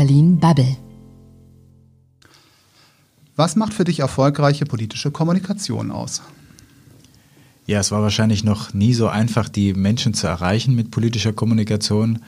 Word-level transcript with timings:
Berlin 0.00 0.38
Bubble. 0.38 0.78
Was 3.36 3.54
macht 3.54 3.74
für 3.74 3.84
dich 3.84 4.00
erfolgreiche 4.00 4.64
politische 4.64 5.10
Kommunikation 5.10 5.90
aus? 5.90 6.22
Ja, 7.66 7.80
es 7.80 7.90
war 7.90 8.00
wahrscheinlich 8.00 8.42
noch 8.42 8.72
nie 8.72 8.94
so 8.94 9.08
einfach, 9.08 9.50
die 9.50 9.74
Menschen 9.74 10.14
zu 10.14 10.26
erreichen 10.26 10.74
mit 10.74 10.90
politischer 10.90 11.34
Kommunikation. 11.34 12.20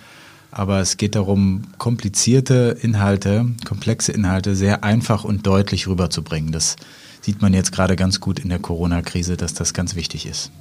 Aber 0.51 0.81
es 0.81 0.99
geht 0.99 1.15
darum, 1.15 1.63
komplizierte 1.79 2.77
Inhalte, 2.83 3.47
komplexe 3.65 4.13
Inhalte 4.13 4.55
sehr 4.55 4.85
einfach 4.85 5.25
und 5.25 5.47
deutlich 5.47 5.89
rüberzubringen. 5.89 6.53
Das 6.53 6.77
sieht 7.23 7.41
man 7.41 7.55
jetzt 7.55 7.73
gerade 7.73 7.97
ganz 7.97 8.21
gut 8.21 8.39
in 8.39 8.51
der 8.51 8.59
Corona-Krise, 8.59 9.39
dass 9.39 9.55
das 9.55 9.73
ganz 9.73 9.95
wichtig 9.95 10.27
ist. 10.27 10.53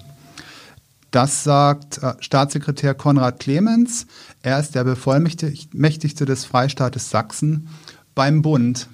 Das 1.11 1.43
sagt 1.43 2.01
äh, 2.01 2.13
Staatssekretär 2.19 2.93
Konrad 2.93 3.39
Clemens. 3.39 4.07
Er 4.41 4.59
ist 4.59 4.75
der 4.75 4.83
Bevollmächtigte 4.83 6.25
des 6.25 6.45
Freistaates 6.45 7.09
Sachsen 7.09 7.67
beim 8.15 8.41
Bund 8.41 8.87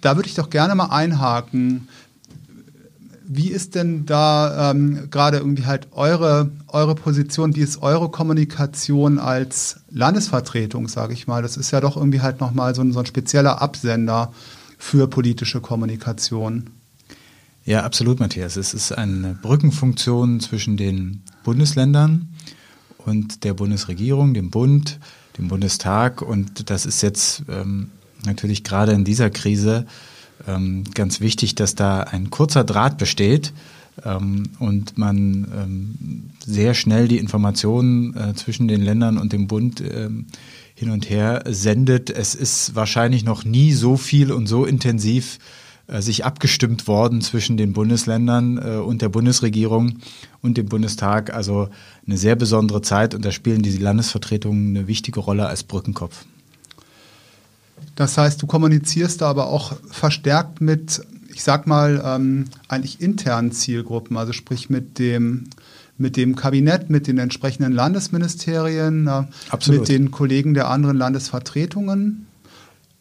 da 0.00 0.16
würde 0.16 0.28
ich 0.28 0.34
doch 0.34 0.50
gerne 0.50 0.74
mal 0.74 0.86
einhaken. 0.86 1.88
Wie 3.30 3.50
ist 3.50 3.74
denn 3.74 4.06
da 4.06 4.70
ähm, 4.70 5.10
gerade 5.10 5.38
irgendwie 5.38 5.66
halt 5.66 5.88
eure, 5.92 6.50
eure 6.68 6.94
Position, 6.94 7.54
wie 7.56 7.60
ist 7.60 7.82
eure 7.82 8.10
Kommunikation 8.10 9.18
als 9.18 9.80
Landesvertretung, 9.90 10.88
sage 10.88 11.12
ich 11.12 11.26
mal? 11.26 11.42
Das 11.42 11.58
ist 11.58 11.70
ja 11.70 11.80
doch 11.80 11.96
irgendwie 11.96 12.22
halt 12.22 12.40
nochmal 12.40 12.74
so 12.74 12.80
ein, 12.80 12.92
so 12.92 13.00
ein 13.00 13.06
spezieller 13.06 13.60
Absender 13.60 14.32
für 14.78 15.08
politische 15.08 15.60
Kommunikation. 15.60 16.70
Ja, 17.68 17.82
absolut, 17.82 18.18
Matthias. 18.18 18.56
Es 18.56 18.72
ist 18.72 18.92
eine 18.92 19.34
Brückenfunktion 19.42 20.40
zwischen 20.40 20.78
den 20.78 21.20
Bundesländern 21.44 22.30
und 22.96 23.44
der 23.44 23.52
Bundesregierung, 23.52 24.32
dem 24.32 24.48
Bund, 24.48 24.98
dem 25.36 25.48
Bundestag. 25.48 26.22
Und 26.22 26.70
das 26.70 26.86
ist 26.86 27.02
jetzt 27.02 27.42
ähm, 27.50 27.90
natürlich 28.24 28.64
gerade 28.64 28.92
in 28.92 29.04
dieser 29.04 29.28
Krise 29.28 29.84
ähm, 30.46 30.84
ganz 30.94 31.20
wichtig, 31.20 31.56
dass 31.56 31.74
da 31.74 32.00
ein 32.00 32.30
kurzer 32.30 32.64
Draht 32.64 32.96
besteht 32.96 33.52
ähm, 34.02 34.44
und 34.60 34.96
man 34.96 35.46
ähm, 35.54 36.30
sehr 36.42 36.72
schnell 36.72 37.06
die 37.06 37.18
Informationen 37.18 38.16
äh, 38.16 38.34
zwischen 38.34 38.66
den 38.66 38.80
Ländern 38.80 39.18
und 39.18 39.34
dem 39.34 39.46
Bund 39.46 39.82
ähm, 39.82 40.24
hin 40.74 40.88
und 40.88 41.10
her 41.10 41.44
sendet. 41.46 42.08
Es 42.08 42.34
ist 42.34 42.74
wahrscheinlich 42.74 43.24
noch 43.24 43.44
nie 43.44 43.74
so 43.74 43.98
viel 43.98 44.32
und 44.32 44.46
so 44.46 44.64
intensiv 44.64 45.38
sich 45.88 46.24
abgestimmt 46.24 46.86
worden 46.86 47.22
zwischen 47.22 47.56
den 47.56 47.72
Bundesländern 47.72 48.58
äh, 48.58 48.76
und 48.76 49.00
der 49.00 49.08
Bundesregierung 49.08 49.98
und 50.42 50.58
dem 50.58 50.66
Bundestag. 50.66 51.32
Also 51.32 51.68
eine 52.06 52.18
sehr 52.18 52.36
besondere 52.36 52.82
Zeit 52.82 53.14
und 53.14 53.24
da 53.24 53.32
spielen 53.32 53.62
die 53.62 53.76
Landesvertretungen 53.76 54.76
eine 54.76 54.86
wichtige 54.86 55.20
Rolle 55.20 55.46
als 55.46 55.62
Brückenkopf. 55.62 56.26
Das 57.96 58.18
heißt, 58.18 58.40
du 58.42 58.46
kommunizierst 58.46 59.22
da 59.22 59.30
aber 59.30 59.48
auch 59.48 59.74
verstärkt 59.90 60.60
mit, 60.60 61.00
ich 61.32 61.42
sag 61.42 61.66
mal, 61.66 62.02
ähm, 62.04 62.44
eigentlich 62.68 63.00
internen 63.00 63.52
Zielgruppen, 63.52 64.16
also 64.16 64.32
sprich 64.32 64.70
mit 64.70 64.98
dem 64.98 65.48
mit 66.00 66.16
dem 66.16 66.36
Kabinett, 66.36 66.90
mit 66.90 67.08
den 67.08 67.18
entsprechenden 67.18 67.72
Landesministerien, 67.72 69.08
äh, 69.08 69.24
mit 69.66 69.88
den 69.88 70.12
Kollegen 70.12 70.54
der 70.54 70.68
anderen 70.68 70.96
Landesvertretungen 70.96 72.27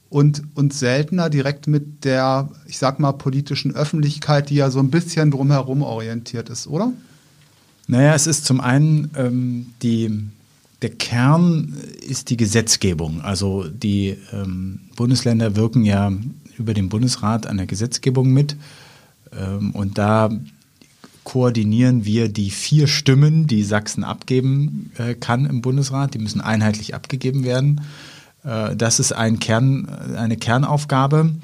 und, 0.10 0.44
und 0.56 0.74
seltener 0.74 1.30
direkt 1.30 1.68
mit 1.68 2.06
der, 2.06 2.50
ich 2.66 2.78
sag 2.78 3.00
mal, 3.00 3.12
politischen 3.14 3.76
Öffentlichkeit, 3.76 4.50
die 4.50 4.56
ja 4.56 4.70
so 4.70 4.80
ein 4.80 4.90
bisschen 4.90 5.32
drumherum 5.32 5.82
orientiert 5.82 6.50
ist, 6.50 6.68
oder? 6.68 6.94
Naja, 7.88 8.14
es 8.14 8.28
ist 8.28 8.46
zum 8.46 8.60
einen 8.62 9.12
ähm, 9.16 9.68
die 9.82 10.30
der 10.82 10.92
Kern 10.92 11.76
ist 12.08 12.30
die 12.30 12.38
Gesetzgebung. 12.38 13.22
Also 13.22 13.68
die 13.68 14.18
ähm, 14.32 14.82
Bundesländer 14.96 15.56
wirken 15.56 15.84
ja 15.84 16.12
über 16.58 16.74
den 16.74 16.90
Bundesrat 16.90 17.48
an 17.48 17.58
der 17.58 17.66
Gesetzgebung 17.66 18.32
mit. 18.32 18.56
Ähm, 19.32 19.72
und 19.72 19.98
da 19.98 20.30
koordinieren 21.24 22.06
wir 22.06 22.30
die 22.30 22.52
vier 22.52 22.88
Stimmen, 22.88 23.48
die 23.48 23.64
Sachsen 23.64 24.04
abgeben 24.04 24.92
äh, 24.98 25.16
kann 25.16 25.46
im 25.46 25.62
Bundesrat. 25.62 26.14
Die 26.14 26.20
müssen 26.20 26.42
einheitlich 26.42 26.94
abgegeben 26.94 27.44
werden. 27.44 27.82
Äh, 28.48 28.76
das 28.76 29.00
ist 29.00 29.12
ein 29.12 29.40
Kern, 29.40 29.88
eine 30.16 30.38
Kernaufgabe. 30.38 31.36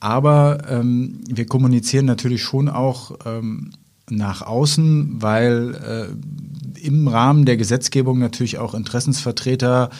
Aber 0.00 0.58
ähm, 0.68 1.20
wir 1.28 1.46
kommunizieren 1.46 2.06
natürlich 2.06 2.42
schon 2.42 2.68
auch 2.68 3.18
ähm, 3.26 3.70
nach 4.10 4.42
außen, 4.42 5.20
weil 5.20 5.74
äh, 5.74 6.86
im 6.86 7.08
Rahmen 7.08 7.44
der 7.44 7.56
Gesetzgebung 7.56 8.18
natürlich 8.18 8.58
auch 8.58 8.74
Interessensvertreter 8.74 9.90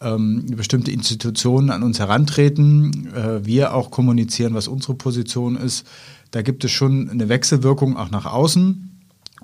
ähm, 0.00 0.44
bestimmte 0.56 0.90
Institutionen 0.90 1.70
an 1.70 1.82
uns 1.82 1.98
herantreten, 1.98 3.08
äh, 3.14 3.46
wir 3.46 3.74
auch 3.74 3.90
kommunizieren, 3.90 4.54
was 4.54 4.68
unsere 4.68 4.94
Position 4.94 5.56
ist. 5.56 5.86
Da 6.32 6.42
gibt 6.42 6.64
es 6.64 6.70
schon 6.70 7.08
eine 7.08 7.30
Wechselwirkung 7.30 7.96
auch 7.96 8.10
nach 8.10 8.26
außen 8.26 8.90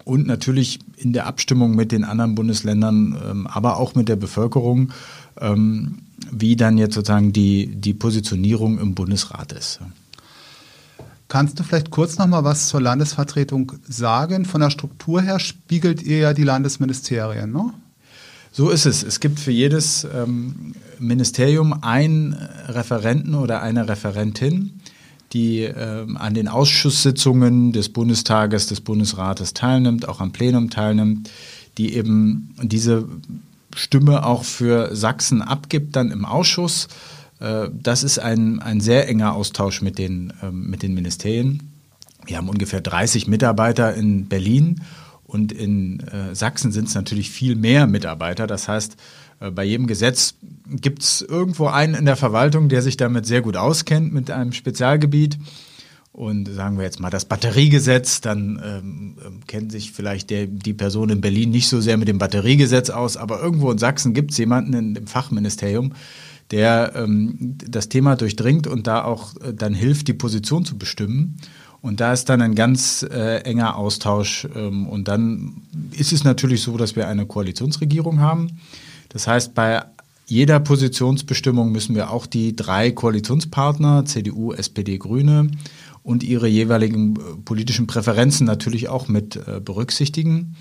und 0.04 0.26
natürlich 0.26 0.80
in 0.96 1.14
der 1.14 1.26
Abstimmung 1.26 1.74
mit 1.74 1.90
den 1.90 2.04
anderen 2.04 2.34
Bundesländern, 2.34 3.16
ähm, 3.28 3.46
aber 3.46 3.78
auch 3.78 3.94
mit 3.94 4.08
der 4.08 4.16
Bevölkerung, 4.16 4.92
ähm, 5.40 6.00
wie 6.31 6.56
dann 6.56 6.78
jetzt 6.78 6.94
sozusagen 6.94 7.33
die, 7.33 7.66
die 7.66 7.94
Positionierung 7.94 8.78
im 8.78 8.94
Bundesrat 8.94 9.53
ist. 9.53 9.81
Kannst 11.28 11.59
du 11.59 11.62
vielleicht 11.62 11.91
kurz 11.91 12.19
noch 12.19 12.27
mal 12.27 12.44
was 12.44 12.69
zur 12.69 12.83
Landesvertretung 12.83 13.72
sagen? 13.88 14.44
Von 14.44 14.60
der 14.60 14.71
Struktur 14.71 15.22
her 15.22 15.38
spiegelt 15.38 16.03
ihr 16.03 16.19
ja 16.19 16.34
die 16.34 16.43
Landesministerien, 16.43 17.50
ne? 17.50 17.72
So 18.55 18.69
ist 18.69 18.84
es. 18.84 19.03
Es 19.03 19.19
gibt 19.19 19.41
für 19.41 19.50
jedes 19.50 20.05
ähm, 20.05 20.75
Ministerium 20.99 21.72
einen 21.83 22.34
Referenten 22.69 23.34
oder 23.34 23.62
eine 23.62 23.89
Referentin, 23.89 24.83
die 25.33 25.60
ähm, 25.60 26.19
an 26.19 26.34
den 26.34 26.49
Ausschusssitzungen 26.49 27.72
des 27.72 27.89
Bundestages, 27.89 28.66
des 28.66 28.83
Bundesrates 28.83 29.54
teilnimmt, 29.54 30.06
auch 30.06 30.21
am 30.21 30.33
Plenum 30.33 30.69
teilnimmt, 30.69 31.31
die 31.78 31.94
eben 31.94 32.54
diese 32.62 33.09
Stimme 33.75 34.25
auch 34.25 34.44
für 34.44 34.94
Sachsen 34.94 35.43
abgibt, 35.43 35.97
dann 35.97 36.10
im 36.10 36.25
Ausschuss 36.25 36.88
äh, 37.43 37.69
das 37.72 38.03
ist 38.05 38.19
ein, 38.19 38.60
ein 38.60 38.81
sehr 38.81 39.09
enger 39.09 39.34
Austausch 39.34 39.83
mit 39.83 39.99
den, 39.99 40.33
ähm, 40.43 40.71
mit 40.71 40.83
den 40.83 40.94
Ministerien. 40.94 41.72
Wir 42.25 42.37
haben 42.37 42.49
ungefähr 42.49 42.81
30 42.81 43.27
Mitarbeiter 43.27 43.94
in 43.94 44.28
Berlin 44.28 44.83
und 45.25 45.50
in 45.50 46.00
äh, 46.00 46.34
Sachsen 46.34 46.71
sind 46.71 46.88
es 46.88 46.94
natürlich 46.94 47.31
viel 47.31 47.56
mehr 47.56 47.87
Mitarbeiter. 47.87 48.47
Das 48.47 48.69
heißt, 48.69 48.97
äh, 49.41 49.50
bei 49.50 49.65
jedem 49.65 49.89
Gesetz 49.89 50.34
gibt 50.69 51.03
es 51.03 51.21
irgendwo 51.21 51.66
einen 51.66 51.94
in 51.94 52.04
der 52.04 52.16
Verwaltung, 52.16 52.69
der 52.69 52.83
sich 52.83 52.97
damit 52.97 53.27
sehr 53.27 53.43
gut 53.43 53.56
auskennt 53.56 54.12
mit 54.12 54.31
einem 54.31 54.53
Spezialgebiet. 54.53 55.37
Und 56.12 56.46
sagen 56.46 56.76
wir 56.76 56.84
jetzt 56.84 57.00
mal 57.00 57.08
das 57.08 57.24
Batteriegesetz, 57.24 58.20
dann 58.20 58.60
ähm, 58.62 59.16
ähm 59.24 59.40
kennt 59.46 59.72
sich 59.72 59.92
vielleicht 59.92 60.28
der, 60.28 60.46
die 60.46 60.74
Person 60.74 61.08
in 61.08 61.22
Berlin 61.22 61.50
nicht 61.50 61.68
so 61.68 61.80
sehr 61.80 61.96
mit 61.96 62.06
dem 62.06 62.18
Batteriegesetz 62.18 62.90
aus, 62.90 63.16
aber 63.16 63.40
irgendwo 63.40 63.70
in 63.70 63.78
Sachsen 63.78 64.12
gibt 64.12 64.32
es 64.32 64.38
jemanden 64.38 64.74
in 64.74 64.94
dem 64.94 65.06
Fachministerium, 65.06 65.94
der 66.50 66.92
ähm, 66.96 67.56
das 67.66 67.88
Thema 67.88 68.16
durchdringt 68.16 68.66
und 68.66 68.86
da 68.86 69.04
auch 69.04 69.34
äh, 69.36 69.54
dann 69.54 69.72
hilft, 69.72 70.08
die 70.08 70.12
Position 70.12 70.66
zu 70.66 70.76
bestimmen. 70.76 71.38
Und 71.80 72.00
da 72.00 72.12
ist 72.12 72.28
dann 72.28 72.42
ein 72.42 72.54
ganz 72.54 73.02
äh, 73.02 73.38
enger 73.38 73.76
Austausch. 73.76 74.46
Ähm, 74.54 74.86
und 74.86 75.08
dann 75.08 75.62
ist 75.92 76.12
es 76.12 76.24
natürlich 76.24 76.62
so, 76.62 76.76
dass 76.76 76.94
wir 76.94 77.08
eine 77.08 77.26
Koalitionsregierung 77.26 78.20
haben. 78.20 78.60
Das 79.08 79.26
heißt, 79.26 79.54
bei 79.54 79.82
jeder 80.26 80.60
Positionsbestimmung 80.60 81.72
müssen 81.72 81.94
wir 81.94 82.10
auch 82.10 82.26
die 82.26 82.54
drei 82.54 82.92
Koalitionspartner, 82.92 84.04
CDU, 84.04 84.52
SPD, 84.52 84.96
Grüne, 84.98 85.50
und 86.02 86.22
ihre 86.22 86.48
jeweiligen 86.48 87.16
äh, 87.16 87.18
politischen 87.44 87.86
Präferenzen 87.86 88.46
natürlich 88.46 88.88
auch 88.88 89.08
mit 89.08 89.36
äh, 89.36 89.60
berücksichtigen. 89.60 90.56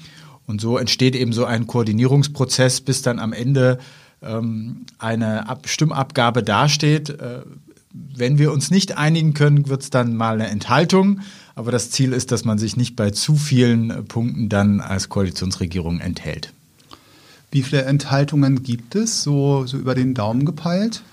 Und 0.47 0.61
so 0.61 0.77
entsteht 0.77 1.15
eben 1.15 1.33
so 1.33 1.45
ein 1.45 1.67
Koordinierungsprozess, 1.67 2.81
bis 2.81 3.01
dann 3.01 3.19
am 3.19 3.33
Ende 3.33 3.79
ähm, 4.21 4.85
eine 4.99 5.47
Ab 5.47 5.67
Stimmabgabe 5.67 6.43
dasteht. 6.43 7.09
Äh, 7.09 7.41
wenn 7.93 8.37
wir 8.37 8.51
uns 8.51 8.71
nicht 8.71 8.97
einigen 8.97 9.33
können, 9.33 9.67
wird 9.67 9.83
es 9.83 9.89
dann 9.89 10.15
mal 10.15 10.35
eine 10.35 10.47
Enthaltung. 10.47 11.21
Aber 11.55 11.71
das 11.71 11.91
Ziel 11.91 12.13
ist, 12.13 12.31
dass 12.31 12.45
man 12.45 12.57
sich 12.57 12.77
nicht 12.77 12.95
bei 12.95 13.11
zu 13.11 13.35
vielen 13.35 14.05
Punkten 14.05 14.47
dann 14.47 14.79
als 14.79 15.09
Koalitionsregierung 15.09 15.99
enthält. 15.99 16.53
Wie 17.51 17.63
viele 17.63 17.83
Enthaltungen 17.83 18.63
gibt 18.63 18.95
es, 18.95 19.23
so, 19.23 19.65
so 19.65 19.77
über 19.77 19.93
den 19.93 20.13
Daumen 20.13 20.45
gepeilt? 20.45 21.03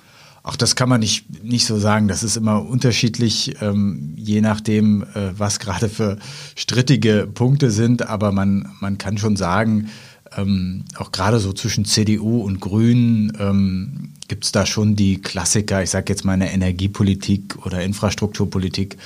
Auch 0.42 0.56
das 0.56 0.76
kann 0.76 0.88
man 0.88 1.00
nicht, 1.00 1.44
nicht 1.44 1.66
so 1.66 1.78
sagen. 1.78 2.08
Das 2.08 2.22
ist 2.22 2.36
immer 2.36 2.64
unterschiedlich, 2.64 3.56
ähm, 3.60 4.14
je 4.16 4.40
nachdem, 4.40 5.02
äh, 5.02 5.38
was 5.38 5.58
gerade 5.58 5.88
für 5.88 6.18
strittige 6.56 7.28
Punkte 7.32 7.70
sind. 7.70 8.08
Aber 8.08 8.32
man, 8.32 8.70
man 8.80 8.98
kann 8.98 9.18
schon 9.18 9.36
sagen, 9.36 9.88
ähm, 10.36 10.84
auch 10.96 11.12
gerade 11.12 11.38
so 11.40 11.52
zwischen 11.52 11.84
CDU 11.84 12.42
und 12.42 12.60
Grünen 12.60 13.32
ähm, 13.38 14.12
gibt 14.28 14.44
es 14.44 14.52
da 14.52 14.66
schon 14.66 14.94
die 14.94 15.20
Klassiker, 15.20 15.82
ich 15.82 15.90
sage 15.90 16.12
jetzt 16.12 16.24
mal 16.24 16.32
eine 16.32 16.52
Energiepolitik 16.52 17.64
oder 17.64 17.82
Infrastrukturpolitik, 17.82 18.98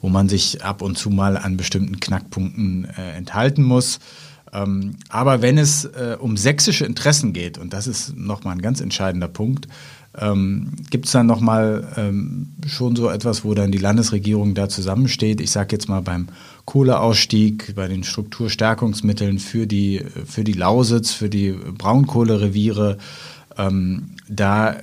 wo 0.00 0.08
man 0.08 0.28
sich 0.28 0.64
ab 0.64 0.82
und 0.82 0.96
zu 0.96 1.10
mal 1.10 1.36
an 1.36 1.56
bestimmten 1.56 2.00
Knackpunkten 2.00 2.88
äh, 2.96 3.12
enthalten 3.12 3.62
muss. 3.62 4.00
Ähm, 4.52 4.96
aber 5.08 5.42
wenn 5.42 5.58
es 5.58 5.84
äh, 5.84 6.16
um 6.18 6.36
sächsische 6.36 6.84
Interessen 6.84 7.32
geht, 7.32 7.58
und 7.58 7.72
das 7.72 7.86
ist 7.86 8.16
nochmal 8.16 8.54
ein 8.54 8.62
ganz 8.62 8.80
entscheidender 8.80 9.28
Punkt, 9.28 9.68
ähm, 10.18 10.72
gibt 10.90 11.06
es 11.06 11.12
dann 11.12 11.26
nochmal 11.26 11.86
ähm, 11.96 12.48
schon 12.66 12.96
so 12.96 13.08
etwas, 13.08 13.44
wo 13.44 13.54
dann 13.54 13.70
die 13.70 13.78
Landesregierung 13.78 14.54
da 14.54 14.68
zusammensteht. 14.68 15.40
Ich 15.40 15.50
sage 15.50 15.68
jetzt 15.72 15.88
mal 15.88 16.02
beim 16.02 16.28
Kohleausstieg, 16.64 17.74
bei 17.76 17.86
den 17.86 18.02
Strukturstärkungsmitteln 18.02 19.38
für 19.38 19.66
die, 19.66 20.04
für 20.26 20.44
die 20.44 20.52
Lausitz, 20.52 21.12
für 21.12 21.28
die 21.28 21.52
Braunkohlereviere. 21.52 22.98
Ähm, 23.56 24.16
da 24.28 24.72
äh, 24.72 24.82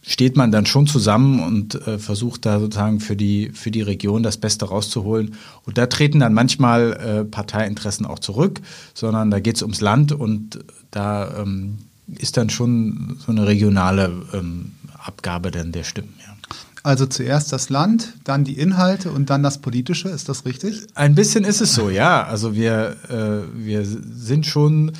steht 0.00 0.36
man 0.36 0.50
dann 0.50 0.66
schon 0.66 0.86
zusammen 0.86 1.40
und 1.42 1.86
äh, 1.86 1.98
versucht 1.98 2.44
da 2.46 2.58
sozusagen 2.58 3.00
für 3.00 3.14
die, 3.14 3.50
für 3.54 3.70
die 3.70 3.82
Region 3.82 4.22
das 4.22 4.36
Beste 4.36 4.66
rauszuholen. 4.66 5.34
Und 5.64 5.78
da 5.78 5.86
treten 5.86 6.20
dann 6.20 6.34
manchmal 6.34 6.92
äh, 6.92 7.24
Parteiinteressen 7.24 8.06
auch 8.06 8.18
zurück, 8.18 8.60
sondern 8.94 9.30
da 9.30 9.38
geht 9.38 9.56
es 9.56 9.62
ums 9.62 9.80
Land 9.80 10.12
und 10.12 10.64
da 10.90 11.42
ähm, 11.42 11.78
ist 12.18 12.36
dann 12.36 12.50
schon 12.50 13.16
so 13.24 13.32
eine 13.32 13.46
regionale 13.46 14.12
ähm, 14.32 14.72
Abgabe 14.98 15.50
dann 15.50 15.72
der 15.72 15.84
Stimmen. 15.84 16.14
Ja. 16.20 16.32
Also 16.84 17.06
zuerst 17.06 17.52
das 17.52 17.70
Land, 17.70 18.14
dann 18.24 18.44
die 18.44 18.58
Inhalte 18.58 19.12
und 19.12 19.30
dann 19.30 19.44
das 19.44 19.58
Politische, 19.58 20.08
ist 20.08 20.28
das 20.28 20.44
richtig? 20.44 20.82
Ein 20.94 21.14
bisschen 21.14 21.44
ist 21.44 21.60
es 21.60 21.74
so, 21.74 21.90
ja. 21.90 22.24
Also 22.24 22.56
wir, 22.56 22.96
äh, 23.08 23.56
wir 23.56 23.84
sind 23.84 24.46
schon 24.46 24.92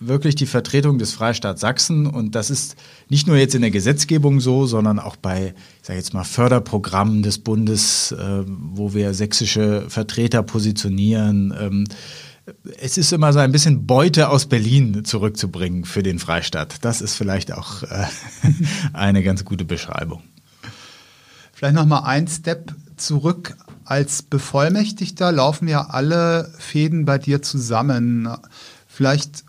wirklich 0.00 0.36
die 0.36 0.46
Vertretung 0.46 0.98
des 0.98 1.12
Freistaats 1.12 1.60
Sachsen 1.60 2.06
und 2.06 2.34
das 2.34 2.50
ist 2.50 2.76
nicht 3.08 3.26
nur 3.26 3.36
jetzt 3.36 3.54
in 3.54 3.60
der 3.60 3.70
Gesetzgebung 3.70 4.40
so, 4.40 4.66
sondern 4.66 4.98
auch 4.98 5.16
bei, 5.16 5.54
ich 5.82 5.86
sage 5.86 5.98
jetzt 5.98 6.14
mal, 6.14 6.24
Förderprogrammen 6.24 7.22
des 7.22 7.38
Bundes, 7.38 8.12
äh, 8.12 8.44
wo 8.46 8.94
wir 8.94 9.12
sächsische 9.12 9.84
Vertreter 9.88 10.42
positionieren. 10.42 11.54
Ähm, 11.60 11.84
es 12.80 12.98
ist 12.98 13.12
immer 13.12 13.32
so 13.32 13.38
ein 13.38 13.52
bisschen 13.52 13.86
Beute 13.86 14.28
aus 14.28 14.46
Berlin 14.46 15.04
zurückzubringen 15.04 15.84
für 15.84 16.02
den 16.02 16.18
Freistaat. 16.18 16.84
Das 16.84 17.00
ist 17.00 17.14
vielleicht 17.14 17.52
auch 17.52 17.82
äh, 17.82 18.06
eine 18.92 19.22
ganz 19.22 19.44
gute 19.44 19.64
Beschreibung. 19.64 20.22
Vielleicht 21.52 21.74
noch 21.74 21.86
mal 21.86 22.04
ein 22.04 22.28
Step 22.28 22.74
zurück. 22.96 23.56
Als 23.84 24.22
Bevollmächtigter 24.22 25.32
laufen 25.32 25.66
ja 25.66 25.88
alle 25.88 26.52
Fäden 26.58 27.04
bei 27.04 27.18
dir 27.18 27.42
zusammen. 27.42 28.28
Vielleicht 28.86 29.44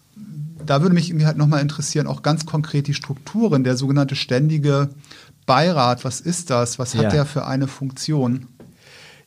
da 0.65 0.81
würde 0.81 0.93
mich 0.93 1.09
irgendwie 1.09 1.25
halt 1.25 1.37
nochmal 1.37 1.61
interessieren, 1.61 2.07
auch 2.07 2.21
ganz 2.21 2.45
konkret 2.45 2.87
die 2.87 2.93
Strukturen, 2.93 3.63
der 3.63 3.75
sogenannte 3.75 4.15
ständige 4.15 4.89
Beirat. 5.45 6.05
Was 6.05 6.21
ist 6.21 6.49
das? 6.49 6.77
Was 6.77 6.95
hat 6.95 7.03
ja. 7.03 7.09
der 7.09 7.25
für 7.25 7.45
eine 7.45 7.67
Funktion? 7.67 8.47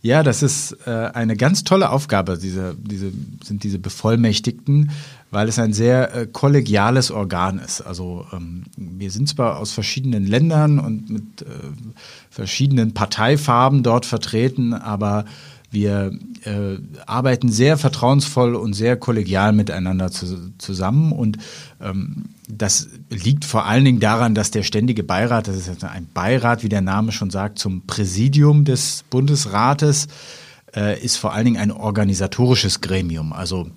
Ja, 0.02 0.24
das 0.24 0.42
ist 0.42 0.76
äh, 0.84 0.90
eine 0.90 1.36
ganz 1.36 1.62
tolle 1.62 1.90
Aufgabe, 1.90 2.36
diese, 2.36 2.74
diese, 2.76 3.12
sind 3.44 3.62
diese 3.62 3.78
Bevollmächtigten, 3.78 4.90
weil 5.30 5.48
es 5.48 5.60
ein 5.60 5.72
sehr 5.72 6.12
äh, 6.14 6.26
kollegiales 6.26 7.12
Organ 7.12 7.60
ist. 7.60 7.82
Also 7.82 8.26
ähm, 8.32 8.64
wir 8.76 9.12
sind 9.12 9.28
zwar 9.28 9.58
aus 9.58 9.70
verschiedenen 9.70 10.26
Ländern 10.26 10.80
und 10.80 11.08
mit 11.08 11.42
äh, 11.42 11.44
verschiedenen 12.30 12.94
Parteifarben 12.94 13.84
dort 13.84 14.04
vertreten, 14.04 14.74
aber 14.74 15.24
wir 15.72 16.12
äh, 16.44 16.78
arbeiten 17.06 17.50
sehr 17.50 17.78
vertrauensvoll 17.78 18.54
und 18.54 18.74
sehr 18.74 18.96
kollegial 18.96 19.52
miteinander 19.52 20.10
zu, 20.10 20.52
zusammen. 20.58 21.12
Und 21.12 21.38
ähm, 21.80 22.26
das 22.48 22.88
liegt 23.08 23.44
vor 23.44 23.66
allen 23.66 23.84
Dingen 23.84 24.00
daran, 24.00 24.34
dass 24.34 24.50
der 24.50 24.62
ständige 24.62 25.02
Beirat, 25.02 25.48
das 25.48 25.56
ist 25.56 25.84
ein 25.84 26.08
Beirat, 26.12 26.62
wie 26.62 26.68
der 26.68 26.82
Name 26.82 27.12
schon 27.12 27.30
sagt, 27.30 27.58
zum 27.58 27.86
Präsidium 27.86 28.64
des 28.64 29.04
Bundesrates, 29.08 30.08
äh, 30.76 31.02
ist 31.02 31.16
vor 31.16 31.32
allen 31.32 31.46
Dingen 31.46 31.60
ein 31.60 31.72
organisatorisches 31.72 32.80
Gremium. 32.80 33.32
Also 33.32 33.70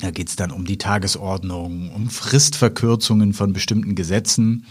da 0.00 0.10
geht 0.10 0.28
es 0.28 0.36
dann 0.36 0.50
um 0.50 0.64
die 0.64 0.78
Tagesordnung, 0.78 1.90
um 1.94 2.10
Fristverkürzungen 2.10 3.32
von 3.32 3.52
bestimmten 3.52 3.94
Gesetzen. 3.94 4.66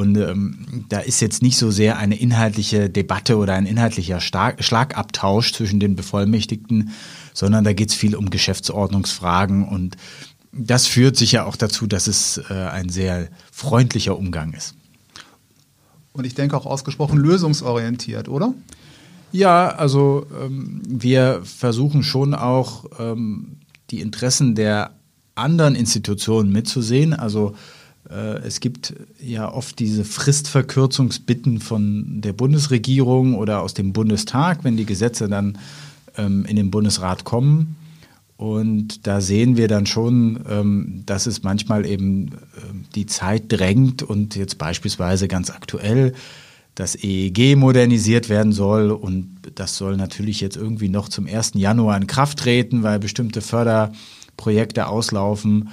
Und 0.00 0.16
ähm, 0.16 0.86
da 0.88 1.00
ist 1.00 1.20
jetzt 1.20 1.42
nicht 1.42 1.58
so 1.58 1.70
sehr 1.70 1.98
eine 1.98 2.18
inhaltliche 2.18 2.88
Debatte 2.88 3.36
oder 3.36 3.52
ein 3.52 3.66
inhaltlicher 3.66 4.20
Stark 4.20 4.64
Schlagabtausch 4.64 5.52
zwischen 5.52 5.78
den 5.78 5.94
Bevollmächtigten, 5.94 6.90
sondern 7.34 7.64
da 7.64 7.74
geht 7.74 7.90
es 7.90 7.94
viel 7.94 8.16
um 8.16 8.30
Geschäftsordnungsfragen 8.30 9.68
und 9.68 9.98
das 10.52 10.86
führt 10.86 11.16
sicher 11.16 11.46
auch 11.46 11.54
dazu, 11.54 11.86
dass 11.86 12.06
es 12.06 12.40
äh, 12.48 12.54
ein 12.54 12.88
sehr 12.88 13.28
freundlicher 13.52 14.18
Umgang 14.18 14.54
ist. 14.54 14.74
Und 16.12 16.24
ich 16.24 16.34
denke 16.34 16.56
auch 16.56 16.66
ausgesprochen 16.66 17.18
lösungsorientiert, 17.18 18.28
oder? 18.28 18.54
Ja, 19.32 19.68
also 19.68 20.26
ähm, 20.42 20.80
wir 20.88 21.42
versuchen 21.44 22.02
schon 22.02 22.34
auch 22.34 22.86
ähm, 22.98 23.58
die 23.90 24.00
Interessen 24.00 24.54
der 24.54 24.92
anderen 25.34 25.74
Institutionen 25.74 26.50
mitzusehen. 26.50 27.12
Also 27.12 27.54
es 28.10 28.60
gibt 28.60 28.94
ja 29.20 29.52
oft 29.52 29.78
diese 29.78 30.04
Fristverkürzungsbitten 30.04 31.60
von 31.60 32.20
der 32.20 32.32
Bundesregierung 32.32 33.34
oder 33.34 33.62
aus 33.62 33.74
dem 33.74 33.92
Bundestag, 33.92 34.64
wenn 34.64 34.76
die 34.76 34.86
Gesetze 34.86 35.28
dann 35.28 35.58
ähm, 36.16 36.44
in 36.44 36.56
den 36.56 36.70
Bundesrat 36.70 37.24
kommen. 37.24 37.76
Und 38.36 39.06
da 39.06 39.20
sehen 39.20 39.58
wir 39.58 39.68
dann 39.68 39.84
schon, 39.84 40.40
ähm, 40.48 41.02
dass 41.04 41.26
es 41.26 41.42
manchmal 41.42 41.84
eben 41.84 42.28
äh, 42.28 42.60
die 42.94 43.04
Zeit 43.04 43.44
drängt 43.48 44.02
und 44.02 44.34
jetzt 44.34 44.56
beispielsweise 44.56 45.28
ganz 45.28 45.50
aktuell 45.50 46.14
das 46.74 46.96
EEG 46.96 47.56
modernisiert 47.56 48.30
werden 48.30 48.52
soll. 48.52 48.92
Und 48.92 49.36
das 49.56 49.76
soll 49.76 49.98
natürlich 49.98 50.40
jetzt 50.40 50.56
irgendwie 50.56 50.88
noch 50.88 51.10
zum 51.10 51.26
1. 51.26 51.52
Januar 51.56 51.98
in 51.98 52.06
Kraft 52.06 52.38
treten, 52.38 52.82
weil 52.82 52.98
bestimmte 52.98 53.42
Förderprojekte 53.42 54.86
auslaufen. 54.86 55.68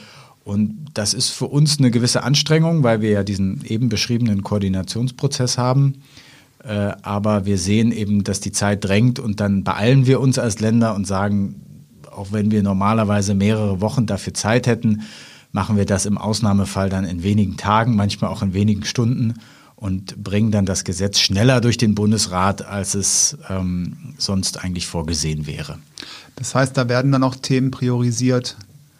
Und 0.48 0.86
das 0.94 1.14
ist 1.14 1.32
für 1.32 1.48
uns 1.48 1.78
eine 1.78 1.92
gewisse 1.92 2.24
Anstrengung, 2.24 2.82
weil 2.82 3.02
wir 3.02 3.10
ja 3.10 3.24
diesen 3.24 3.66
eben 3.66 3.90
beschriebenen 3.90 4.44
Koordinationsprozess 4.44 5.58
haben. 5.58 5.96
Äh, 6.64 6.94
aber 7.02 7.46
wir 7.46 7.58
sehen 7.58 7.92
eben, 7.92 8.24
dass 8.24 8.40
die 8.40 8.54
Zeit 8.54 8.86
drängt 8.86 9.20
und 9.20 9.42
dann 9.42 9.66
beeilen 9.66 10.08
wir 10.08 10.22
uns 10.22 10.40
als 10.40 10.62
Länder 10.62 10.96
und 10.96 11.06
sagen, 11.06 11.62
auch 12.10 12.32
wenn 12.32 12.50
wir 12.50 12.64
normalerweise 12.64 13.34
mehrere 13.34 13.82
Wochen 13.82 14.06
dafür 14.06 14.34
Zeit 14.34 14.68
hätten, 14.68 15.02
machen 15.52 15.76
wir 15.76 15.86
das 15.86 16.06
im 16.06 16.18
Ausnahmefall 16.18 16.88
dann 16.88 17.04
in 17.04 17.24
wenigen 17.24 17.58
Tagen, 17.58 17.98
manchmal 17.98 18.32
auch 18.32 18.42
in 18.42 18.54
wenigen 18.54 18.86
Stunden 18.86 19.34
und 19.76 20.24
bringen 20.24 20.52
dann 20.52 20.66
das 20.66 20.86
Gesetz 20.86 21.20
schneller 21.20 21.60
durch 21.60 21.76
den 21.76 21.94
Bundesrat, 21.94 22.66
als 22.66 22.96
es 22.96 23.38
ähm, 23.50 24.14
sonst 24.18 24.64
eigentlich 24.64 24.88
vorgesehen 24.88 25.46
wäre. 25.46 25.78
Das 26.38 26.56
heißt, 26.56 26.78
da 26.78 26.88
werden 26.88 27.12
dann 27.12 27.24
auch 27.24 27.36
Themen 27.36 27.70
priorisiert, 27.70 28.56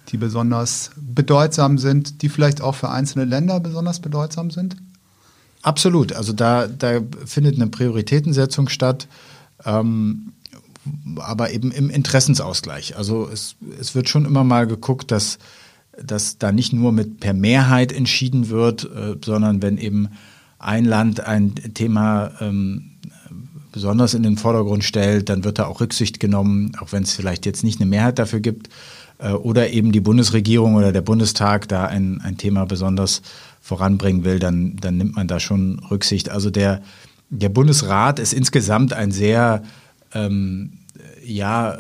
die 0.10 0.18
besonders 0.18 0.92
bedeutsam 0.96 1.78
sind, 1.78 2.22
die 2.22 2.30
vielleicht 2.30 2.62
auch 2.62 2.76
für 2.76 2.90
einzelne 2.90 3.26
Länder 3.26 3.60
besonders 3.60 4.00
bedeutsam 4.00 4.52
sind? 4.52 4.78
Absolut. 5.62 6.14
Also 6.14 6.34
da, 6.34 6.68
da 6.68 7.02
findet 7.26 7.56
eine 7.56 7.68
Prioritätensetzung 7.68 8.70
statt, 8.70 9.08
ähm, 9.66 10.34
aber 11.18 11.52
eben 11.52 11.72
im 11.72 11.90
Interessensausgleich. 11.90 12.96
Also 12.96 13.28
es, 13.32 13.56
es 13.80 13.94
wird 13.94 14.08
schon 14.08 14.26
immer 14.26 14.46
mal 14.46 14.68
geguckt, 14.68 15.12
dass, 15.12 15.40
dass 16.02 16.38
da 16.38 16.52
nicht 16.52 16.72
nur 16.72 16.92
mit 16.94 17.20
per 17.20 17.34
Mehrheit 17.34 17.92
entschieden 17.92 18.50
wird, 18.50 18.86
äh, 18.86 19.16
sondern 19.24 19.62
wenn 19.62 19.78
eben 19.78 20.10
ein 20.60 20.86
Land 20.86 21.20
ein 21.20 21.56
Thema 21.74 22.32
ähm, 22.40 22.92
besonders 23.72 24.14
in 24.14 24.24
den 24.24 24.38
Vordergrund 24.38 24.84
stellt, 24.84 25.30
dann 25.30 25.44
wird 25.44 25.60
da 25.60 25.66
auch 25.66 25.82
Rücksicht 25.82 26.20
genommen, 26.20 26.72
auch 26.80 26.92
wenn 26.94 27.04
es 27.04 27.14
vielleicht 27.14 27.46
jetzt 27.46 27.64
nicht 27.64 27.80
eine 27.80 27.90
Mehrheit 27.90 28.18
dafür 28.18 28.40
gibt. 28.40 28.70
Äh, 29.20 29.32
oder 29.32 29.70
eben 29.70 29.92
die 29.92 30.00
Bundesregierung 30.00 30.76
oder 30.76 30.92
der 30.92 31.02
Bundestag 31.02 31.68
da 31.68 31.86
ein, 31.86 32.22
ein 32.22 32.38
Thema 32.38 32.66
besonders 32.66 33.22
voranbringen 33.62 34.24
will, 34.24 34.40
dann, 34.40 34.78
dann 34.78 34.98
nimmt 34.98 35.16
man 35.16 35.28
da 35.28 35.40
schon 35.40 35.80
Rücksicht. 35.92 36.30
Also 36.30 36.50
der, 36.50 36.82
der 37.30 37.50
Bundesrat 37.50 38.20
ist 38.20 38.34
insgesamt 38.34 38.94
ein 38.94 39.12
sehr 39.12 39.64
ähm, 40.14 40.72
ja, 41.28 41.74
äh, 41.74 41.78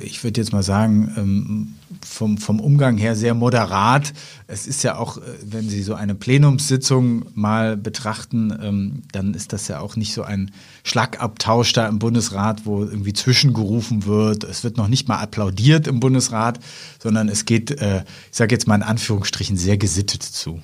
ich 0.00 0.22
würde 0.24 0.40
jetzt 0.40 0.52
mal 0.52 0.62
sagen, 0.62 1.12
ähm, 1.16 1.74
vom, 2.08 2.38
vom 2.38 2.60
Umgang 2.60 2.96
her 2.96 3.14
sehr 3.14 3.34
moderat. 3.34 4.12
Es 4.46 4.66
ist 4.66 4.82
ja 4.82 4.96
auch, 4.96 5.18
äh, 5.18 5.20
wenn 5.44 5.68
Sie 5.68 5.82
so 5.82 5.94
eine 5.94 6.14
Plenumssitzung 6.14 7.26
mal 7.34 7.76
betrachten, 7.76 8.56
ähm, 8.60 9.02
dann 9.12 9.34
ist 9.34 9.52
das 9.52 9.68
ja 9.68 9.80
auch 9.80 9.96
nicht 9.96 10.14
so 10.14 10.22
ein 10.22 10.50
Schlagabtausch 10.84 11.72
da 11.72 11.86
im 11.86 11.98
Bundesrat, 11.98 12.64
wo 12.64 12.82
irgendwie 12.82 13.12
zwischengerufen 13.12 14.06
wird. 14.06 14.44
Es 14.44 14.64
wird 14.64 14.76
noch 14.76 14.88
nicht 14.88 15.08
mal 15.08 15.18
applaudiert 15.18 15.86
im 15.86 16.00
Bundesrat, 16.00 16.58
sondern 16.98 17.28
es 17.28 17.44
geht, 17.44 17.70
äh, 17.70 18.04
ich 18.30 18.36
sage 18.36 18.54
jetzt 18.54 18.66
mal 18.66 18.76
in 18.76 18.82
Anführungsstrichen, 18.82 19.56
sehr 19.56 19.76
gesittet 19.76 20.22
zu. 20.22 20.60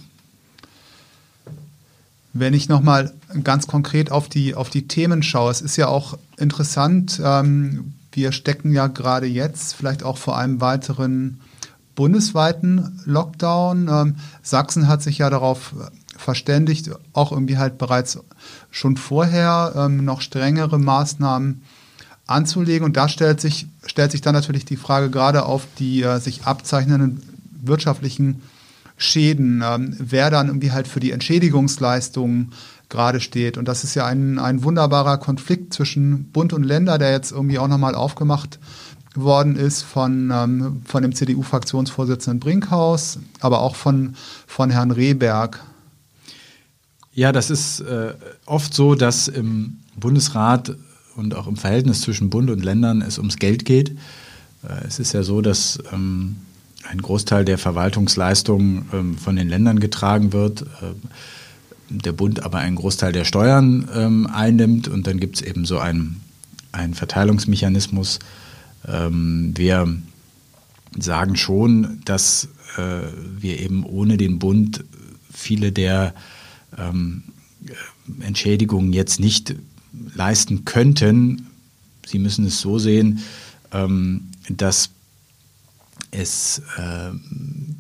Wenn 2.33 2.53
ich 2.53 2.69
nochmal 2.69 3.13
ganz 3.45 3.69
konkret 3.69 4.11
auf 4.11 4.29
die, 4.29 4.57
auf 4.57 4.69
die 4.69 4.89
Themen 4.89 5.23
schaue, 5.23 5.53
es 5.53 5.61
ist 5.61 5.77
ja 5.77 5.87
auch 5.87 6.19
interessant, 6.37 7.21
ähm, 7.23 7.95
wir 8.15 8.33
stecken 8.33 8.73
ja 8.73 8.87
gerade 8.87 9.27
jetzt 9.27 9.75
vielleicht 9.75 10.03
auch 10.03 10.19
vor 10.19 10.39
einem 10.39 10.61
weiteren 10.61 11.41
bundesweiten 11.95 13.01
Lockdown. 13.05 13.89
Ähm, 13.89 14.17
Sachsen 14.43 14.89
hat 14.89 15.03
sich 15.03 15.19
ja 15.19 15.31
darauf 15.31 15.75
verständigt, 16.17 16.91
auch 17.13 17.33
irgendwie 17.33 17.59
halt 17.59 17.79
bereits 17.79 18.19
schon 18.71 18.97
vorher 18.97 19.75
ähm, 19.77 20.05
noch 20.05 20.21
strengere 20.21 20.79
Maßnahmen 20.79 21.63
anzulegen. 22.27 22.85
Und 22.85 22.97
da 22.97 23.09
stellt 23.09 23.41
sich, 23.41 23.67
stellt 23.85 24.13
sich 24.13 24.21
dann 24.21 24.35
natürlich 24.35 24.65
die 24.65 24.77
Frage 24.77 25.11
gerade 25.11 25.45
auf 25.45 25.67
die 25.79 26.03
äh, 26.03 26.19
sich 26.19 26.45
abzeichnenden 26.45 27.23
wirtschaftlichen 27.63 28.43
Schäden, 28.97 29.63
ähm, 29.65 29.97
wer 29.99 30.31
dann 30.31 30.47
irgendwie 30.47 30.73
halt 30.73 30.87
für 30.87 31.01
die 31.01 31.11
Entschädigungsleistungen 31.11 32.53
gerade 32.89 33.21
steht. 33.21 33.59
Und 33.59 33.67
das 33.67 33.85
ist 33.85 33.95
ja 33.95 34.07
ein, 34.07 34.39
ein 34.39 34.63
wunderbarer 34.63 35.19
Konflikt 35.19 35.75
zwischen 35.75 36.31
Bund 36.31 36.53
und 36.53 36.65
Länder, 36.65 36.99
der 36.99 37.11
jetzt 37.11 37.33
irgendwie 37.33 37.59
auch 37.59 37.69
nochmal 37.69 37.95
aufgemacht 37.95 38.59
worden 39.15 39.57
ist 39.57 39.83
von, 39.83 40.31
ähm, 40.33 40.83
von 40.85 41.03
dem 41.03 41.15
CDU-Fraktionsvorsitzenden 41.15 42.41
Brinkhaus, 42.41 43.19
aber 43.41 43.61
auch 43.61 43.77
von, 43.77 44.15
von 44.47 44.71
Herrn 44.71 44.91
Rehberg. 44.91 45.63
Ja, 47.13 47.31
das 47.31 47.51
ist 47.51 47.81
äh, 47.81 48.15
oft 48.45 48.75
so, 48.75 48.97
dass 48.97 49.29
im 49.29 49.79
Bundesrat 49.97 50.75
und 51.15 51.37
auch 51.37 51.47
im 51.47 51.57
Verhältnis 51.57 52.01
zwischen 52.01 52.29
Bund 52.29 52.51
und 52.51 52.65
Ländern 52.65 53.03
es 53.03 53.19
ums 53.19 53.37
Geld 53.37 53.65
geht. 53.65 53.91
Äh, 54.63 54.87
es 54.87 54.99
ist 54.99 55.13
ja 55.13 55.23
so, 55.23 55.41
dass 55.41 55.79
ähm, 55.93 56.37
ein 56.91 57.01
Großteil 57.01 57.45
der 57.45 57.59
Verwaltungsleistungen 57.59 58.89
ähm, 58.93 59.19
von 59.19 59.37
den 59.37 59.49
Ländern 59.49 59.79
getragen 59.79 60.33
wird, 60.33 60.63
äh, 60.63 60.95
der 61.89 62.13
Bund 62.13 62.43
aber 62.43 62.59
einen 62.59 62.77
Großteil 62.77 63.13
der 63.13 63.25
Steuern 63.25 63.89
ähm, 63.95 64.27
einnimmt 64.27 64.89
und 64.89 65.07
dann 65.07 65.21
gibt 65.21 65.37
es 65.37 65.43
eben 65.43 65.65
so 65.65 65.79
einen, 65.79 66.21
einen 66.73 66.95
Verteilungsmechanismus. 66.95 68.19
Ähm, 68.87 69.53
wir 69.57 69.97
sagen 70.99 71.37
schon, 71.37 72.01
dass 72.05 72.49
äh, 72.77 73.09
wir 73.41 73.61
eben 73.61 73.85
ohne 73.85 74.17
den 74.17 74.39
Bund 74.39 74.85
viele 75.33 75.73
der 75.73 76.15
ähm, 76.79 77.25
Entschädigungen 78.21 78.93
jetzt 78.93 79.21
nicht 79.21 79.55
leisten 80.15 80.65
könnten. 80.65 81.47
Sie 82.07 82.19
müssen 82.19 82.47
es 82.47 82.61
so 82.61 82.79
sehen, 82.79 83.21
ähm, 83.73 84.29
dass 84.49 84.91
es 86.15 86.63
äh, 86.77 87.11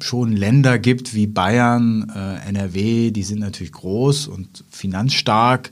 schon 0.03 0.37
Länder 0.37 0.79
gibt 0.79 1.15
wie 1.15 1.27
Bayern, 1.27 2.11
äh, 2.15 2.49
NRW, 2.49 3.11
die 3.11 3.23
sind 3.23 3.41
natürlich 3.41 3.73
groß 3.73 4.27
und 4.27 4.65
finanzstark. 4.71 5.71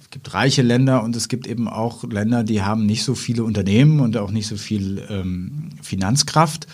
Es 0.00 0.10
gibt 0.10 0.34
reiche 0.34 0.62
Länder 0.62 1.02
und 1.02 1.16
es 1.16 1.28
gibt 1.28 1.46
eben 1.46 1.68
auch 1.68 2.04
Länder, 2.04 2.44
die 2.44 2.62
haben 2.62 2.86
nicht 2.86 3.04
so 3.04 3.14
viele 3.14 3.44
Unternehmen 3.44 4.00
und 4.00 4.16
auch 4.16 4.30
nicht 4.30 4.46
so 4.46 4.56
viel 4.56 5.02
ähm, 5.08 5.70
Finanzkraft. 5.80 6.66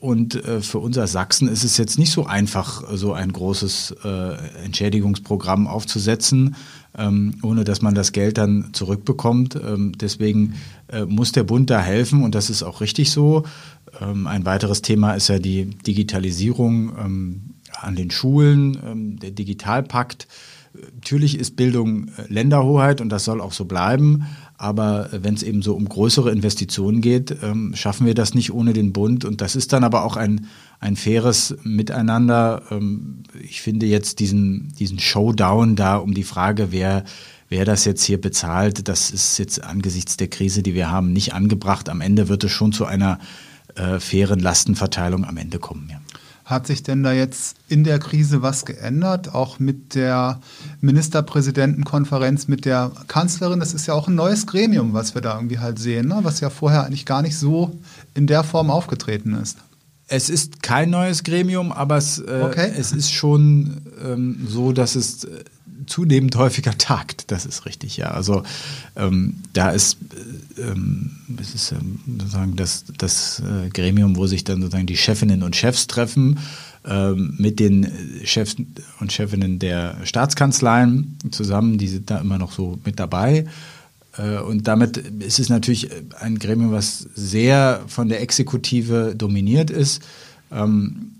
Und 0.00 0.34
äh, 0.34 0.60
für 0.60 0.78
unser 0.78 1.06
Sachsen 1.06 1.48
ist 1.48 1.64
es 1.64 1.76
jetzt 1.78 1.98
nicht 1.98 2.12
so 2.12 2.26
einfach, 2.26 2.84
so 2.94 3.12
ein 3.12 3.32
großes 3.32 3.96
äh, 4.04 4.64
Entschädigungsprogramm 4.64 5.66
aufzusetzen, 5.66 6.56
ähm, 6.96 7.34
ohne 7.42 7.64
dass 7.64 7.82
man 7.82 7.94
das 7.94 8.12
Geld 8.12 8.38
dann 8.38 8.70
zurückbekommt. 8.72 9.56
Ähm, 9.56 9.92
deswegen 9.98 10.54
äh, 10.88 11.04
muss 11.04 11.32
der 11.32 11.44
Bund 11.44 11.70
da 11.70 11.80
helfen 11.80 12.22
und 12.22 12.34
das 12.34 12.50
ist 12.50 12.62
auch 12.62 12.80
richtig 12.80 13.10
so. 13.10 13.44
Ähm, 14.00 14.26
ein 14.26 14.44
weiteres 14.44 14.82
Thema 14.82 15.14
ist 15.14 15.28
ja 15.28 15.38
die 15.38 15.64
Digitalisierung 15.64 17.54
an 17.80 17.96
den 17.96 18.10
Schulen, 18.10 19.18
der 19.20 19.30
Digitalpakt. 19.30 20.28
Natürlich 20.94 21.38
ist 21.38 21.56
Bildung 21.56 22.10
Länderhoheit 22.28 23.00
und 23.00 23.10
das 23.10 23.24
soll 23.24 23.40
auch 23.40 23.52
so 23.52 23.64
bleiben. 23.64 24.26
Aber 24.58 25.10
wenn 25.12 25.34
es 25.34 25.42
eben 25.42 25.60
so 25.60 25.74
um 25.74 25.88
größere 25.88 26.30
Investitionen 26.30 27.02
geht, 27.02 27.36
ähm, 27.42 27.74
schaffen 27.74 28.06
wir 28.06 28.14
das 28.14 28.34
nicht 28.34 28.52
ohne 28.52 28.72
den 28.72 28.92
Bund. 28.92 29.24
Und 29.24 29.40
das 29.40 29.54
ist 29.54 29.72
dann 29.72 29.84
aber 29.84 30.04
auch 30.04 30.16
ein, 30.16 30.46
ein 30.80 30.96
faires 30.96 31.56
Miteinander. 31.62 32.62
Ähm, 32.70 33.22
ich 33.42 33.60
finde 33.60 33.86
jetzt 33.86 34.18
diesen, 34.18 34.72
diesen 34.78 34.98
Showdown 34.98 35.76
da 35.76 35.96
um 35.96 36.14
die 36.14 36.24
Frage, 36.24 36.68
wer, 36.70 37.04
wer 37.50 37.64
das 37.66 37.84
jetzt 37.84 38.04
hier 38.04 38.20
bezahlt, 38.20 38.88
das 38.88 39.10
ist 39.10 39.38
jetzt 39.38 39.62
angesichts 39.62 40.16
der 40.16 40.28
Krise, 40.28 40.62
die 40.62 40.74
wir 40.74 40.90
haben, 40.90 41.12
nicht 41.12 41.34
angebracht. 41.34 41.90
Am 41.90 42.00
Ende 42.00 42.28
wird 42.28 42.44
es 42.44 42.52
schon 42.52 42.72
zu 42.72 42.86
einer 42.86 43.18
äh, 43.74 44.00
fairen 44.00 44.40
Lastenverteilung 44.40 45.26
am 45.26 45.36
Ende 45.36 45.58
kommen. 45.58 45.88
Ja. 45.90 46.00
Hat 46.46 46.68
sich 46.68 46.84
denn 46.84 47.02
da 47.02 47.10
jetzt 47.10 47.56
in 47.68 47.82
der 47.82 47.98
Krise 47.98 48.40
was 48.40 48.64
geändert, 48.64 49.34
auch 49.34 49.58
mit 49.58 49.96
der 49.96 50.40
Ministerpräsidentenkonferenz, 50.80 52.46
mit 52.46 52.64
der 52.64 52.92
Kanzlerin? 53.08 53.58
Das 53.58 53.74
ist 53.74 53.86
ja 53.86 53.94
auch 53.94 54.06
ein 54.06 54.14
neues 54.14 54.46
Gremium, 54.46 54.92
was 54.92 55.16
wir 55.16 55.22
da 55.22 55.34
irgendwie 55.34 55.58
halt 55.58 55.80
sehen, 55.80 56.06
ne? 56.06 56.20
was 56.22 56.38
ja 56.38 56.48
vorher 56.48 56.86
eigentlich 56.86 57.04
gar 57.04 57.20
nicht 57.20 57.36
so 57.36 57.76
in 58.14 58.28
der 58.28 58.44
Form 58.44 58.70
aufgetreten 58.70 59.34
ist. 59.34 59.58
Es 60.06 60.30
ist 60.30 60.62
kein 60.62 60.90
neues 60.90 61.24
Gremium, 61.24 61.72
aber 61.72 61.96
es, 61.96 62.20
äh, 62.20 62.44
okay. 62.44 62.70
es 62.78 62.92
ist 62.92 63.12
schon 63.12 63.82
ähm, 64.04 64.46
so, 64.48 64.70
dass 64.70 64.94
es 64.94 65.24
äh, 65.24 65.42
zunehmend 65.86 66.36
häufiger 66.36 66.76
tagt. 66.76 67.30
Das 67.30 67.46
ist 67.46 67.66
richtig, 67.66 67.96
ja. 67.96 68.10
Also 68.10 68.42
ähm, 68.96 69.36
da 69.52 69.70
ist, 69.70 69.98
äh, 70.58 70.62
ähm, 70.62 71.16
es 71.40 71.54
ist 71.54 71.72
ähm, 71.72 72.00
sozusagen 72.18 72.56
das, 72.56 72.84
das 72.98 73.40
äh, 73.40 73.68
Gremium, 73.70 74.16
wo 74.16 74.26
sich 74.26 74.44
dann 74.44 74.60
sozusagen 74.60 74.86
die 74.86 74.96
Chefinnen 74.96 75.42
und 75.42 75.56
Chefs 75.56 75.86
treffen 75.86 76.38
ähm, 76.86 77.34
mit 77.38 77.58
den 77.58 77.90
Chefs 78.24 78.56
und 79.00 79.12
Chefinnen 79.12 79.58
der 79.58 79.96
Staatskanzleien 80.04 81.18
zusammen. 81.30 81.78
Die 81.78 81.88
sind 81.88 82.10
da 82.10 82.18
immer 82.18 82.38
noch 82.38 82.52
so 82.52 82.78
mit 82.84 83.00
dabei. 83.00 83.46
Äh, 84.16 84.38
und 84.38 84.68
damit 84.68 84.96
ist 84.96 85.38
es 85.38 85.48
natürlich 85.48 85.90
ein 86.20 86.38
Gremium, 86.38 86.72
was 86.72 87.08
sehr 87.14 87.82
von 87.86 88.08
der 88.08 88.20
Exekutive 88.20 89.14
dominiert 89.16 89.70
ist. 89.70 90.02
Ähm, 90.52 91.12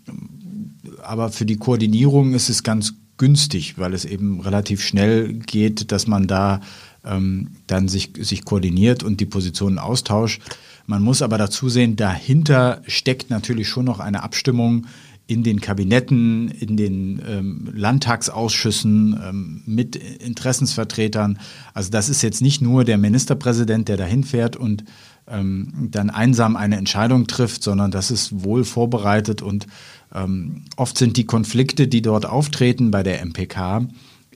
aber 1.02 1.30
für 1.30 1.46
die 1.46 1.56
Koordinierung 1.56 2.34
ist 2.34 2.48
es 2.48 2.62
ganz 2.62 2.94
günstig, 3.18 3.78
weil 3.78 3.94
es 3.94 4.04
eben 4.04 4.40
relativ 4.40 4.82
schnell 4.82 5.34
geht, 5.34 5.92
dass 5.92 6.06
man 6.06 6.26
da 6.26 6.60
ähm, 7.04 7.48
dann 7.66 7.88
sich, 7.88 8.10
sich 8.20 8.44
koordiniert 8.44 9.02
und 9.02 9.20
die 9.20 9.26
Positionen 9.26 9.78
austauscht. 9.78 10.42
Man 10.86 11.02
muss 11.02 11.22
aber 11.22 11.38
dazu 11.38 11.68
sehen, 11.68 11.96
dahinter 11.96 12.82
steckt 12.86 13.30
natürlich 13.30 13.68
schon 13.68 13.84
noch 13.84 14.00
eine 14.00 14.22
Abstimmung 14.22 14.86
in 15.26 15.42
den 15.42 15.60
Kabinetten, 15.60 16.48
in 16.48 16.76
den 16.76 17.20
ähm, 17.26 17.68
Landtagsausschüssen 17.74 19.20
ähm, 19.22 19.62
mit 19.66 19.96
Interessensvertretern. 19.96 21.38
Also 21.74 21.90
das 21.90 22.08
ist 22.08 22.22
jetzt 22.22 22.40
nicht 22.40 22.62
nur 22.62 22.84
der 22.84 22.96
Ministerpräsident, 22.96 23.88
der 23.88 23.96
dahin 23.96 24.22
fährt 24.22 24.56
und 24.56 24.84
ähm, 25.28 25.88
dann 25.90 26.10
einsam 26.10 26.54
eine 26.54 26.76
Entscheidung 26.76 27.26
trifft, 27.26 27.64
sondern 27.64 27.90
das 27.90 28.12
ist 28.12 28.44
wohl 28.44 28.64
vorbereitet 28.64 29.42
und 29.42 29.66
ähm, 30.14 30.62
oft 30.76 30.96
sind 30.96 31.16
die 31.16 31.26
Konflikte, 31.26 31.88
die 31.88 32.02
dort 32.02 32.26
auftreten 32.26 32.92
bei 32.92 33.02
der 33.02 33.20
MPK, 33.24 33.88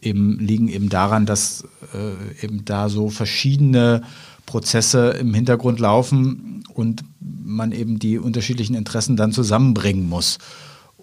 eben, 0.02 0.40
liegen 0.40 0.66
eben 0.66 0.88
daran, 0.88 1.24
dass 1.24 1.64
äh, 1.94 2.44
eben 2.44 2.64
da 2.64 2.88
so 2.88 3.10
verschiedene 3.10 4.02
Prozesse 4.46 5.10
im 5.10 5.32
Hintergrund 5.34 5.78
laufen 5.78 6.64
und 6.74 7.04
man 7.20 7.70
eben 7.70 8.00
die 8.00 8.18
unterschiedlichen 8.18 8.74
Interessen 8.74 9.16
dann 9.16 9.32
zusammenbringen 9.32 10.08
muss. 10.08 10.38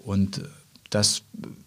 Und 0.04 0.42
das 0.90 1.22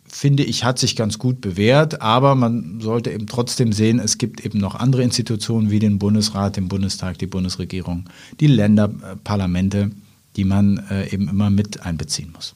finde 0.08 0.44
ich, 0.44 0.64
hat 0.64 0.78
sich 0.78 0.96
ganz 0.96 1.18
gut 1.20 1.42
bewährt, 1.42 2.02
aber 2.02 2.36
man 2.36 2.82
sollte 2.82 3.12
eben 3.12 3.28
trotzdem 3.28 3.72
sehen, 3.72 4.00
es 4.00 4.18
gibt 4.18 4.46
eben 4.46 4.60
noch 4.60 4.76
andere 4.76 5.04
Institutionen 5.04 5.72
wie 5.72 5.80
den 5.80 6.00
Bundesrat, 6.00 6.58
den 6.58 6.68
Bundestag, 6.68 7.18
die 7.18 7.28
Bundesregierung, 7.28 8.06
die 8.40 8.48
Länderparlamente, 8.48 9.92
die 10.36 10.44
man 10.44 10.78
äh, 10.90 11.10
eben 11.14 11.30
immer 11.30 11.50
mit 11.50 11.86
einbeziehen 11.86 12.32
muss. 12.34 12.56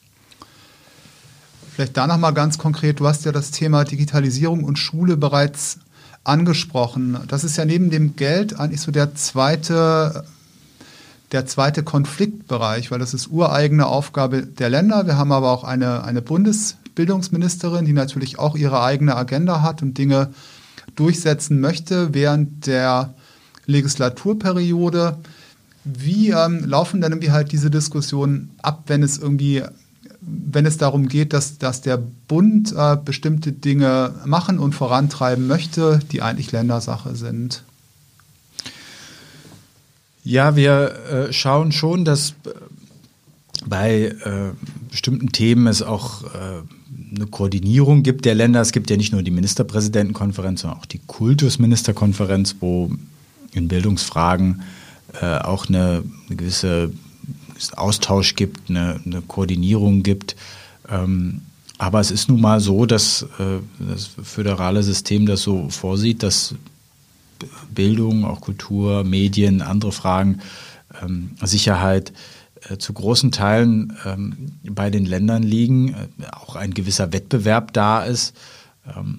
Vielleicht 1.74 1.96
da 1.96 2.06
nochmal 2.06 2.34
ganz 2.34 2.58
konkret, 2.58 3.00
du 3.00 3.06
hast 3.06 3.24
ja 3.24 3.32
das 3.32 3.50
Thema 3.50 3.84
Digitalisierung 3.84 4.64
und 4.64 4.78
Schule 4.78 5.16
bereits 5.16 5.78
angesprochen. 6.24 7.18
Das 7.28 7.44
ist 7.44 7.56
ja 7.56 7.64
neben 7.64 7.90
dem 7.90 8.16
Geld 8.16 8.58
eigentlich 8.58 8.80
so 8.80 8.90
der 8.90 9.14
zweite, 9.14 10.24
der 11.36 11.44
zweite 11.44 11.82
Konfliktbereich, 11.82 12.90
weil 12.90 12.98
das 12.98 13.12
ist 13.12 13.26
ureigene 13.26 13.86
Aufgabe 13.86 14.46
der 14.46 14.70
Länder. 14.70 15.06
Wir 15.06 15.18
haben 15.18 15.32
aber 15.32 15.50
auch 15.52 15.64
eine, 15.64 16.02
eine 16.02 16.22
Bundesbildungsministerin, 16.22 17.84
die 17.84 17.92
natürlich 17.92 18.38
auch 18.38 18.56
ihre 18.56 18.82
eigene 18.82 19.14
Agenda 19.14 19.60
hat 19.60 19.82
und 19.82 19.98
Dinge 19.98 20.30
durchsetzen 20.94 21.60
möchte 21.60 22.14
während 22.14 22.66
der 22.66 23.12
Legislaturperiode. 23.66 25.18
Wie 25.84 26.30
ähm, 26.30 26.64
laufen 26.64 27.02
dann 27.02 27.12
irgendwie 27.12 27.32
halt 27.32 27.52
diese 27.52 27.70
Diskussionen 27.70 28.48
ab, 28.62 28.84
wenn 28.86 29.02
es 29.02 29.18
irgendwie 29.18 29.62
wenn 30.22 30.64
es 30.64 30.78
darum 30.78 31.06
geht, 31.06 31.34
dass, 31.34 31.58
dass 31.58 31.82
der 31.82 31.98
Bund 31.98 32.72
äh, 32.74 32.96
bestimmte 32.96 33.52
Dinge 33.52 34.14
machen 34.24 34.58
und 34.58 34.74
vorantreiben 34.74 35.46
möchte, 35.46 36.00
die 36.10 36.22
eigentlich 36.22 36.50
Ländersache 36.50 37.14
sind? 37.14 37.62
Ja, 40.26 40.56
wir 40.56 41.28
äh, 41.28 41.32
schauen 41.32 41.70
schon, 41.70 42.04
dass 42.04 42.30
äh, 42.30 42.50
bei 43.64 44.06
äh, 44.24 44.50
bestimmten 44.90 45.28
Themen 45.28 45.68
es 45.68 45.82
auch 45.82 46.24
äh, 46.24 46.26
eine 47.14 47.26
Koordinierung 47.28 48.02
gibt 48.02 48.24
der 48.24 48.34
Länder. 48.34 48.60
Es 48.60 48.72
gibt 48.72 48.90
ja 48.90 48.96
nicht 48.96 49.12
nur 49.12 49.22
die 49.22 49.30
Ministerpräsidentenkonferenz, 49.30 50.62
sondern 50.62 50.80
auch 50.80 50.86
die 50.86 51.00
Kultusministerkonferenz, 51.06 52.56
wo 52.58 52.90
in 53.52 53.68
Bildungsfragen 53.68 54.62
äh, 55.22 55.38
auch 55.38 55.68
eine, 55.68 56.02
eine 56.26 56.36
gewisse 56.36 56.90
Austausch 57.76 58.34
gibt, 58.34 58.68
eine, 58.68 59.00
eine 59.06 59.22
Koordinierung 59.22 60.02
gibt. 60.02 60.34
Ähm, 60.88 61.42
aber 61.78 62.00
es 62.00 62.10
ist 62.10 62.28
nun 62.28 62.40
mal 62.40 62.58
so, 62.58 62.84
dass 62.84 63.22
äh, 63.38 63.60
das 63.78 64.10
föderale 64.24 64.82
System 64.82 65.24
das 65.24 65.42
so 65.42 65.68
vorsieht, 65.68 66.24
dass 66.24 66.56
Bildung, 67.74 68.24
auch 68.24 68.40
Kultur, 68.40 69.04
Medien, 69.04 69.62
andere 69.62 69.92
Fragen, 69.92 70.40
ähm, 71.02 71.30
Sicherheit 71.42 72.12
äh, 72.68 72.78
zu 72.78 72.92
großen 72.92 73.32
Teilen 73.32 73.96
ähm, 74.04 74.52
bei 74.68 74.90
den 74.90 75.04
Ländern 75.04 75.42
liegen, 75.42 75.94
äh, 75.94 76.06
auch 76.32 76.56
ein 76.56 76.74
gewisser 76.74 77.12
Wettbewerb 77.12 77.72
da 77.72 78.04
ist. 78.04 78.36
Ähm, 78.96 79.18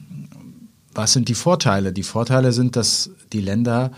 was 0.94 1.14
sind 1.14 1.30
die 1.30 1.36
Vorteile? 1.36 1.94
Die 1.94 2.04
Vorteile 2.04 2.52
sind, 2.52 2.76
dass 2.76 3.12
die 3.32 3.42
Länder 3.42 3.92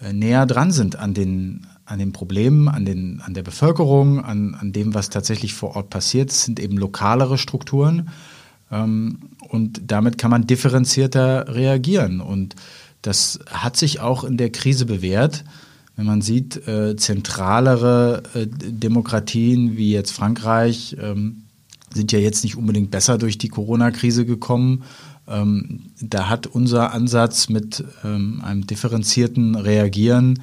äh, 0.00 0.12
näher 0.12 0.46
dran 0.46 0.72
sind 0.72 0.96
an 0.96 1.12
den, 1.12 1.66
an 1.84 1.98
den 1.98 2.12
Problemen, 2.12 2.68
an, 2.68 2.84
den, 2.84 3.20
an 3.20 3.34
der 3.34 3.42
Bevölkerung, 3.42 4.24
an, 4.24 4.54
an 4.54 4.72
dem, 4.72 4.94
was 4.94 5.10
tatsächlich 5.10 5.54
vor 5.54 5.76
Ort 5.76 5.90
passiert. 5.90 6.30
Es 6.30 6.44
sind 6.44 6.58
eben 6.58 6.78
lokalere 6.78 7.36
Strukturen 7.36 8.08
ähm, 8.70 9.18
und 9.48 9.82
damit 9.86 10.18
kann 10.18 10.30
man 10.30 10.46
differenzierter 10.46 11.54
reagieren. 11.54 12.20
Und 12.20 12.54
das 13.02 13.38
hat 13.50 13.76
sich 13.76 14.00
auch 14.00 14.24
in 14.24 14.36
der 14.36 14.50
Krise 14.50 14.86
bewährt. 14.86 15.44
Wenn 15.96 16.06
man 16.06 16.22
sieht, 16.22 16.68
äh, 16.68 16.96
zentralere 16.96 18.22
äh, 18.34 18.46
Demokratien 18.46 19.76
wie 19.76 19.92
jetzt 19.92 20.12
Frankreich 20.12 20.96
ähm, 21.00 21.42
sind 21.92 22.12
ja 22.12 22.18
jetzt 22.18 22.44
nicht 22.44 22.56
unbedingt 22.56 22.90
besser 22.90 23.18
durch 23.18 23.38
die 23.38 23.48
Corona-Krise 23.48 24.24
gekommen. 24.24 24.84
Ähm, 25.26 25.90
da 26.00 26.28
hat 26.28 26.46
unser 26.46 26.92
Ansatz 26.92 27.48
mit 27.48 27.84
ähm, 28.04 28.42
einem 28.44 28.66
differenzierten 28.66 29.54
Reagieren 29.54 30.40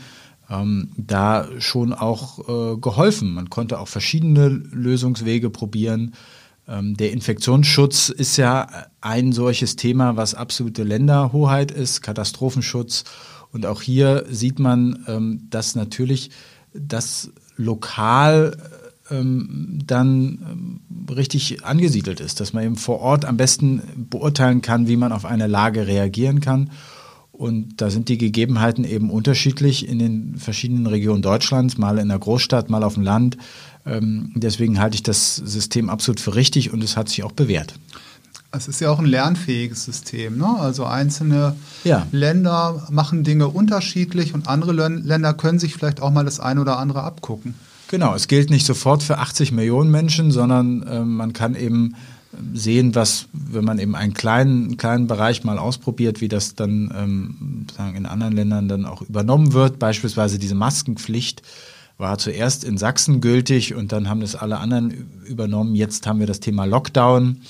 ähm, 0.50 0.90
da 0.98 1.48
schon 1.60 1.94
auch 1.94 2.40
äh, 2.48 2.78
geholfen. 2.78 3.34
Man 3.34 3.50
konnte 3.50 3.80
auch 3.80 3.88
verschiedene 3.88 4.48
Lösungswege 4.50 5.50
probieren. 5.50 6.14
Ähm, 6.68 6.98
der 6.98 7.12
Infektionsschutz 7.12 8.10
ist 8.10 8.38
ja 8.38 8.68
ein 9.02 9.32
solches 9.32 9.76
Thema, 9.76 10.16
was 10.16 10.36
absolute 10.36 10.84
Länderhoheit 10.84 11.72
ist, 11.72 12.02
Katastrophenschutz. 12.02 13.04
Und 13.52 13.66
auch 13.66 13.82
hier 13.82 14.26
sieht 14.30 14.60
man, 14.60 15.06
ähm, 15.08 15.48
dass 15.50 15.76
natürlich 15.76 16.32
das 16.74 17.32
lokal 17.56 18.58
ähm, 19.10 19.80
dann 19.86 20.82
richtig 21.10 21.64
angesiedelt 21.64 22.20
ist, 22.20 22.40
dass 22.40 22.54
man 22.54 22.64
eben 22.64 22.76
vor 22.76 23.00
Ort 23.00 23.26
am 23.26 23.38
besten 23.38 23.82
beurteilen 24.10 24.62
kann, 24.62 24.88
wie 24.88 24.98
man 24.98 25.12
auf 25.12 25.26
eine 25.26 25.48
Lage 25.48 25.88
reagieren 25.88 26.42
kann. 26.42 26.72
Und 27.32 27.82
da 27.82 27.90
sind 27.90 28.08
die 28.08 28.18
Gegebenheiten 28.18 28.86
eben 28.86 29.10
unterschiedlich 29.10 29.88
in 29.88 30.00
den 30.00 30.38
verschiedenen 30.38 30.88
Regionen 30.88 31.22
Deutschlands, 31.22 31.78
mal 31.78 31.98
in 31.98 32.08
der 32.08 32.20
Großstadt, 32.20 32.70
mal 32.70 32.84
auf 32.84 32.94
dem 32.94 33.04
Land. 33.04 33.38
Ähm, 33.86 34.32
deswegen 34.36 34.80
halte 34.80 34.96
ich 34.96 35.04
das 35.04 35.36
System 35.36 35.89
absolut 35.89 36.20
für 36.20 36.36
richtig 36.36 36.74
und 36.74 36.84
es 36.84 36.98
hat 36.98 37.10
sich 37.10 37.24
auch 37.24 37.32
bewährt. 37.32 37.75
Es 38.51 38.68
ist 38.68 38.80
ja 38.80 38.89
auch 38.89 39.00
ein 39.00 39.06
lernfähiges 39.06 39.84
System. 39.84 40.38
Ne? 40.38 40.48
Also 40.48 40.86
einzelne 40.86 41.56
ja. 41.84 42.08
Länder 42.12 42.88
machen 42.89 43.24
Dinge 43.24 43.50
unterschiedlich 43.50 44.34
und 44.34 44.48
andere 44.48 44.72
Länder 44.72 45.34
können 45.34 45.60
sich 45.60 45.74
vielleicht 45.74 46.01
auch 46.01 46.12
mal 46.12 46.24
das 46.24 46.39
eine 46.39 46.62
oder 46.62 46.80
andere 46.80 47.04
abgucken. 47.04 47.56
Genau, 47.89 48.15
es 48.15 48.27
gilt 48.27 48.50
nicht 48.50 48.65
sofort 48.65 49.04
für 49.04 49.20
80 49.20 49.51
Millionen 49.51 49.92
Menschen, 49.92 50.32
sondern 50.32 50.84
äh, 50.84 51.01
man 51.01 51.34
kann 51.34 51.56
eben 51.56 51.96
sehen, 52.54 52.96
was, 52.96 53.27
wenn 53.34 53.63
man 53.63 53.80
eben 53.80 53.96
einen 53.96 54.13
kleinen, 54.13 54.77
kleinen 54.77 55.08
Bereich 55.08 55.44
mal 55.44 55.58
ausprobiert, 55.58 56.22
wie 56.22 56.27
das 56.27 56.56
dann 56.56 56.94
ähm, 56.96 57.68
in 57.96 58.06
anderen 58.06 58.34
Ländern 58.34 58.68
dann 58.68 58.86
auch 58.86 59.01
übernommen 59.01 59.54
wird. 59.54 59.80
Beispielsweise 59.80 60.39
diese 60.39 60.56
Maskenpflicht 60.56 61.42
war 61.98 62.18
zuerst 62.18 62.64
in 62.64 62.78
Sachsen 62.78 63.22
gültig 63.22 63.74
und 63.74 63.92
dann 63.92 64.10
haben 64.10 64.22
das 64.22 64.36
alle 64.36 64.58
anderen 64.58 65.10
übernommen. 65.25 65.75
Jetzt 65.75 66.08
haben 66.08 66.20
wir 66.20 66.28
das 66.28 66.40
Thema 66.40 66.66
Lockdown, 66.66 67.42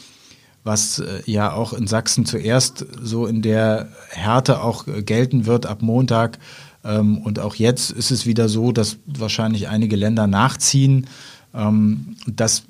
was 0.63 0.99
äh, 0.99 1.21
ja 1.25 1.53
auch 1.53 1.73
in 1.73 1.87
Sachsen 1.87 2.25
zuerst 2.25 2.85
so 3.01 3.25
in 3.25 3.41
der 3.41 3.89
Härte 4.09 4.61
auch 4.61 4.87
äh, 4.87 5.03
gelten 5.03 5.45
wird 5.45 5.65
ab 5.65 5.81
Montag. 5.81 6.39
Ähm, 6.83 7.17
und 7.19 7.39
auch 7.39 7.55
jetzt 7.55 7.91
ist 7.91 8.11
es 8.11 8.25
wieder 8.25 8.49
so, 8.49 8.71
dass 8.71 8.97
wahrscheinlich 9.05 9.67
einige 9.67 9.95
Länder 9.95 10.27
nachziehen. 10.27 11.07
Ähm, 11.53 12.15
das 12.27 12.63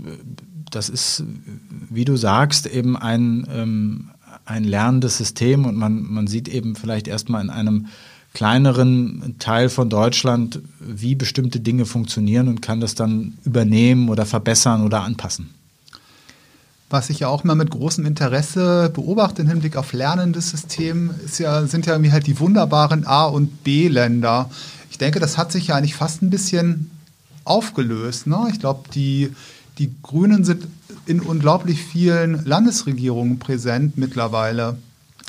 das 0.75 0.89
ist, 0.89 1.23
wie 1.89 2.05
du 2.05 2.17
sagst, 2.17 2.67
eben 2.67 2.97
ein, 2.97 3.47
ähm, 3.49 4.11
ein 4.45 4.63
lernendes 4.63 5.17
System 5.17 5.65
und 5.65 5.75
man, 5.75 6.03
man 6.03 6.27
sieht 6.27 6.47
eben 6.47 6.75
vielleicht 6.75 7.07
erstmal 7.07 7.41
in 7.41 7.49
einem 7.49 7.87
kleineren 8.35 9.35
Teil 9.39 9.69
von 9.69 9.89
Deutschland, 9.89 10.59
wie 10.79 11.15
bestimmte 11.15 11.59
Dinge 11.59 11.85
funktionieren 11.85 12.47
und 12.47 12.61
kann 12.61 12.79
das 12.79 12.93
dann 12.93 13.37
übernehmen 13.43 14.09
oder 14.09 14.27
verbessern 14.27 14.83
oder 14.83 15.01
anpassen. 15.01 15.49
Was 16.91 17.09
ich 17.09 17.21
ja 17.21 17.29
auch 17.29 17.43
mal 17.43 17.55
mit 17.55 17.71
großem 17.71 18.05
Interesse 18.05 18.91
beobachte 18.93 19.41
im 19.41 19.47
Hinblick 19.47 19.75
auf 19.75 19.91
lernendes 19.91 20.51
System, 20.51 21.09
ja, 21.39 21.65
sind 21.65 21.87
ja 21.87 21.93
irgendwie 21.93 22.11
halt 22.11 22.27
die 22.27 22.39
wunderbaren 22.39 23.07
A- 23.07 23.25
und 23.25 23.63
B-Länder. 23.63 24.51
Ich 24.91 24.99
denke, 24.99 25.19
das 25.19 25.37
hat 25.37 25.51
sich 25.51 25.67
ja 25.67 25.75
eigentlich 25.75 25.95
fast 25.95 26.21
ein 26.21 26.29
bisschen 26.29 26.91
aufgelöst. 27.43 28.27
Ne? 28.27 28.47
Ich 28.51 28.59
glaube, 28.59 28.87
die 28.93 29.31
die 29.77 29.91
Grünen 30.01 30.43
sind 30.43 30.67
in 31.05 31.19
unglaublich 31.19 31.81
vielen 31.81 32.45
Landesregierungen 32.45 33.39
präsent 33.39 33.97
mittlerweile. 33.97 34.77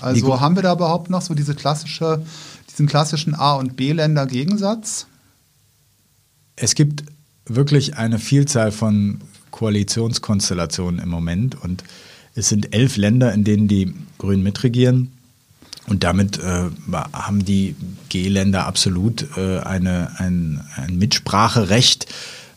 Also 0.00 0.40
haben 0.40 0.56
wir 0.56 0.62
da 0.62 0.74
überhaupt 0.74 1.10
noch 1.10 1.22
so 1.22 1.34
diese 1.34 1.54
klassische, 1.54 2.22
diesen 2.76 2.88
klassischen 2.88 3.34
A- 3.34 3.54
und 3.54 3.76
B-Länder-Gegensatz? 3.76 5.06
Es 6.56 6.74
gibt 6.74 7.04
wirklich 7.46 7.96
eine 7.96 8.18
Vielzahl 8.18 8.70
von 8.70 9.20
Koalitionskonstellationen 9.50 11.00
im 11.00 11.08
Moment 11.08 11.54
und 11.62 11.84
es 12.34 12.50
sind 12.50 12.74
elf 12.74 12.98
Länder, 12.98 13.32
in 13.32 13.44
denen 13.44 13.66
die 13.66 13.94
Grünen 14.18 14.42
mitregieren. 14.42 15.12
Und 15.86 16.04
damit 16.04 16.38
äh, 16.38 16.64
haben 17.12 17.44
die 17.44 17.76
G-Länder 18.10 18.66
absolut 18.66 19.26
äh, 19.38 19.60
eine, 19.60 20.18
ein, 20.18 20.60
ein 20.76 20.98
Mitspracherecht. 20.98 22.06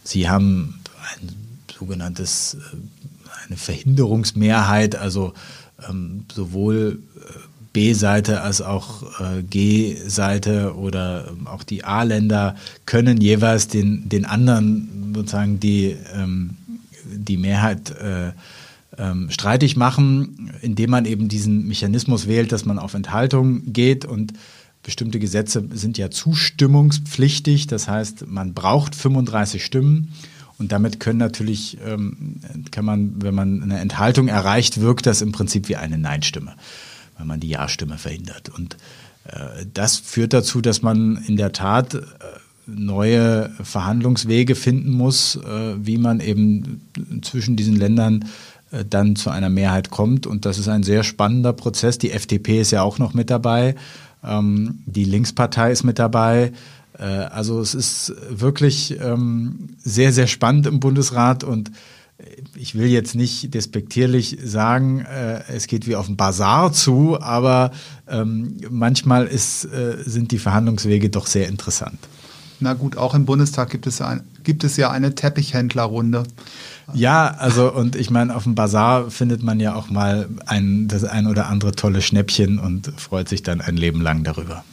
Sie 0.04 0.28
haben 0.28 0.82
sogenanntes 1.78 2.56
äh, 2.56 2.76
eine 3.48 3.56
Verhinderungsmehrheit, 3.56 4.96
also 4.96 5.34
ähm, 5.88 6.26
sowohl 6.34 7.00
äh, 7.16 7.49
B-Seite 7.74 8.42
als 8.42 8.62
auch 8.62 9.04
äh, 9.20 9.44
G-Seite 9.44 10.76
oder 10.76 11.28
ähm, 11.30 11.48
auch 11.48 11.64
die 11.64 11.84
A-Länder 11.84 12.56
können 12.86 13.22
jeweils 13.22 13.68
den, 13.68 14.10
den 14.10 14.26
anderen 14.26 15.14
sozusagen 15.16 15.60
die, 15.60 15.96
ähm, 16.14 16.58
die 17.06 17.38
Mehrheit 17.38 17.92
äh, 17.92 18.32
ähm, 18.98 19.30
streitig 19.30 19.78
machen, 19.78 20.52
indem 20.62 20.90
man 20.90 21.06
eben 21.06 21.30
diesen 21.30 21.68
Mechanismus 21.68 22.28
wählt, 22.28 22.52
dass 22.52 22.66
man 22.66 22.80
auf 22.80 22.94
Enthaltung 22.94 23.72
geht 23.72 24.06
und 24.06 24.34
bestimmte 24.84 25.20
Gesetze 25.20 25.64
sind 25.74 25.98
ja 25.98 26.10
zustimmungspflichtig, 26.10 27.68
das 27.68 27.88
heißt, 27.88 28.28
man 28.28 28.54
braucht 28.54 28.96
35 28.96 29.64
Stimmen 29.64 30.14
und 30.58 30.72
damit 30.72 31.00
können 31.00 31.20
natürlich, 31.20 31.78
ähm, 31.86 32.42
kann 32.72 32.86
man, 32.86 33.22
wenn 33.22 33.36
man 33.36 33.64
eine 33.64 33.80
Enthaltung 33.80 34.28
erreicht, 34.28 34.82
wirkt 34.82 35.06
das 35.06 35.22
im 35.22 35.32
Prinzip 35.32 35.70
wie 35.70 35.76
eine 35.76 35.98
Nein-Stimme, 35.98 36.56
wenn 37.20 37.28
man 37.28 37.40
die 37.40 37.50
Ja-Stimme 37.50 37.98
verhindert. 37.98 38.50
Und 38.50 38.78
äh, 39.26 39.66
das 39.72 39.98
führt 39.98 40.34
dazu, 40.34 40.62
dass 40.62 40.82
man 40.82 41.24
in 41.28 41.36
der 41.36 41.52
Tat 41.52 41.94
äh, 41.94 42.02
neue 42.66 43.52
Verhandlungswege 43.62 44.56
finden 44.56 44.92
muss, 44.92 45.36
äh, 45.36 45.76
wie 45.78 45.98
man 45.98 46.20
eben 46.22 46.82
zwischen 47.22 47.56
diesen 47.56 47.76
Ländern 47.76 48.26
dann 48.88 49.16
zu 49.16 49.32
einer 49.32 49.50
Mehrheit 49.50 49.90
kommt. 49.90 50.28
Und 50.28 50.46
das 50.46 50.60
ist 50.60 50.68
ein 50.68 50.84
sehr 50.84 51.04
spannender 51.04 51.54
Prozess. 51.54 51.98
Die 51.98 52.12
FDP 52.12 52.62
ist 52.62 52.70
ja 52.70 52.84
auch 52.84 53.00
noch 53.00 53.16
mit 53.16 53.32
dabei. 53.32 53.74
Ähm, 54.24 54.84
die 54.86 55.06
Linkspartei 55.06 55.72
ist 55.72 55.84
mit 55.84 55.98
dabei. 55.98 56.52
Also 56.94 57.62
es 57.62 57.76
ist 57.76 58.14
wirklich 58.30 59.00
ähm, 59.00 59.70
sehr, 59.78 60.12
sehr 60.12 60.28
spannend 60.28 60.68
im 60.68 60.82
Bundesrat 60.82 61.46
und 61.46 61.72
ich 62.56 62.76
will 62.76 62.88
jetzt 62.88 63.16
nicht 63.16 63.54
despektierlich 63.54 64.38
sagen, 64.44 65.00
äh, 65.00 65.44
es 65.48 65.68
geht 65.68 65.88
wie 65.88 65.96
auf 65.96 66.08
dem 66.08 66.18
Bazar 66.18 66.74
zu, 66.74 67.20
aber 67.20 67.72
ähm, 68.08 68.58
manchmal 68.70 69.26
ist, 69.26 69.66
äh, 69.66 69.98
sind 70.06 70.32
die 70.32 70.40
Verhandlungswege 70.40 71.10
doch 71.10 71.28
sehr 71.28 71.48
interessant. 71.48 72.00
Na 72.60 72.74
gut, 72.74 72.98
auch 72.98 73.14
im 73.14 73.26
Bundestag 73.26 73.70
gibt 73.70 73.88
es, 73.88 74.02
ein, 74.02 74.22
gibt 74.44 74.66
es 74.66 74.76
ja 74.76 74.92
eine 74.92 75.16
Teppichhändlerrunde. 75.16 76.24
Ja, 76.94 77.36
also 77.38 77.72
und 77.72 77.96
ich 77.96 78.10
meine, 78.10 78.36
auf 78.36 78.44
dem 78.44 78.56
Bazar 78.56 79.10
findet 79.12 79.42
man 79.44 79.62
ja 79.62 79.76
auch 79.76 79.90
mal 79.90 80.28
ein, 80.46 80.90
das 80.90 81.06
ein 81.06 81.28
oder 81.28 81.48
andere 81.48 81.72
tolle 81.72 82.02
Schnäppchen 82.02 82.60
und 82.60 82.92
freut 82.98 83.30
sich 83.30 83.44
dann 83.44 83.62
ein 83.62 83.78
Leben 83.78 84.02
lang 84.02 84.24
darüber. 84.24 84.66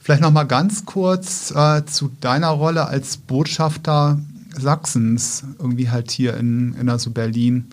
Vielleicht 0.00 0.22
noch 0.22 0.30
mal 0.30 0.44
ganz 0.44 0.86
kurz 0.86 1.50
äh, 1.50 1.84
zu 1.84 2.10
deiner 2.20 2.48
Rolle 2.48 2.86
als 2.86 3.18
Botschafter 3.18 4.18
Sachsens, 4.58 5.44
irgendwie 5.58 5.90
halt 5.90 6.10
hier 6.10 6.36
in, 6.36 6.74
in 6.74 6.88
also 6.88 7.10
Berlin. 7.10 7.68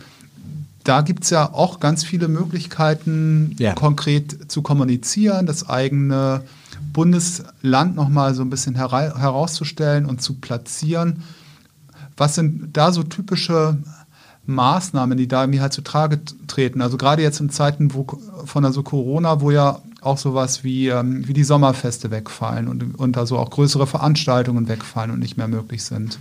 Da 0.84 1.02
gibt 1.02 1.24
es 1.24 1.30
ja 1.32 1.54
auch 1.54 1.80
ganz 1.80 2.04
viele 2.04 2.28
Möglichkeiten, 2.28 3.56
ja. 3.60 3.74
konkret 3.74 4.50
zu 4.52 4.62
kommunizieren, 4.62 5.46
das 5.46 5.68
eigene 5.68 6.44
Bundesland 6.94 7.96
noch 7.96 8.10
mal 8.10 8.34
so 8.34 8.42
ein 8.42 8.50
bisschen 8.50 8.76
herauszustellen 8.76 10.06
und 10.06 10.22
zu 10.22 10.36
platzieren. 10.36 11.24
Was 12.16 12.36
sind 12.36 12.76
da 12.76 12.92
so 12.92 13.04
typische 13.04 13.78
Maßnahmen, 14.46 15.18
die 15.18 15.28
da 15.28 15.44
irgendwie 15.44 15.62
halt 15.62 15.74
zu 15.74 15.82
Trage 15.82 16.20
treten? 16.48 16.82
Also 16.82 16.98
gerade 16.98 17.22
jetzt 17.22 17.40
in 17.40 17.50
Zeiten 17.50 17.94
wo, 17.94 18.08
von 18.46 18.66
also 18.66 18.82
Corona, 18.82 19.42
wo 19.42 19.52
ja 19.52 19.82
auch 20.02 20.18
sowas 20.18 20.63
wie, 20.63 20.88
ähm, 20.88 21.28
wie 21.28 21.34
die 21.34 21.44
Sommerfeste 21.44 22.12
wegfallen 22.12 22.68
und, 22.68 22.98
und 22.98 23.18
also 23.18 23.38
auch 23.38 23.50
größere 23.50 23.88
Veranstaltungen 23.88 24.68
wegfallen 24.68 25.12
und 25.12 25.20
nicht 25.20 25.38
mehr 25.38 25.48
möglich 25.48 25.84
sind. 25.84 26.18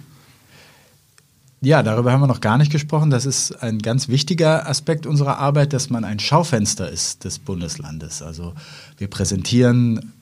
Ja, 1.63 1.83
darüber 1.83 2.13
haben 2.13 2.21
wir 2.21 2.27
noch 2.27 2.43
gar 2.43 2.59
nicht 2.59 2.71
gesprochen. 2.71 3.11
Das 3.11 3.25
ist 3.25 3.63
ein 3.63 3.79
ganz 3.79 4.09
wichtiger 4.09 4.69
Aspekt 4.69 5.07
unserer 5.07 5.39
Arbeit, 5.39 5.73
dass 5.73 5.89
man 5.89 6.05
ein 6.05 6.19
Schaufenster 6.19 6.91
ist 6.91 7.25
des 7.25 7.39
Bundeslandes. 7.39 8.23
Also 8.23 8.53
wir 8.99 9.09
präsentieren 9.09 10.13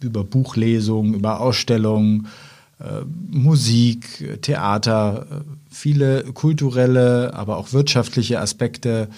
über 0.00 0.24
Buchlesungen, 0.24 1.14
über 1.14 1.40
Ausstellungen, 1.40 2.26
äh, 2.80 3.04
Musik, 3.30 4.40
Theater, 4.42 5.26
äh, 5.30 5.34
viele 5.70 6.24
kulturelle, 6.32 7.32
aber 7.32 7.58
auch 7.58 7.72
wirtschaftliche 7.72 8.40
Aspekte, 8.40 9.08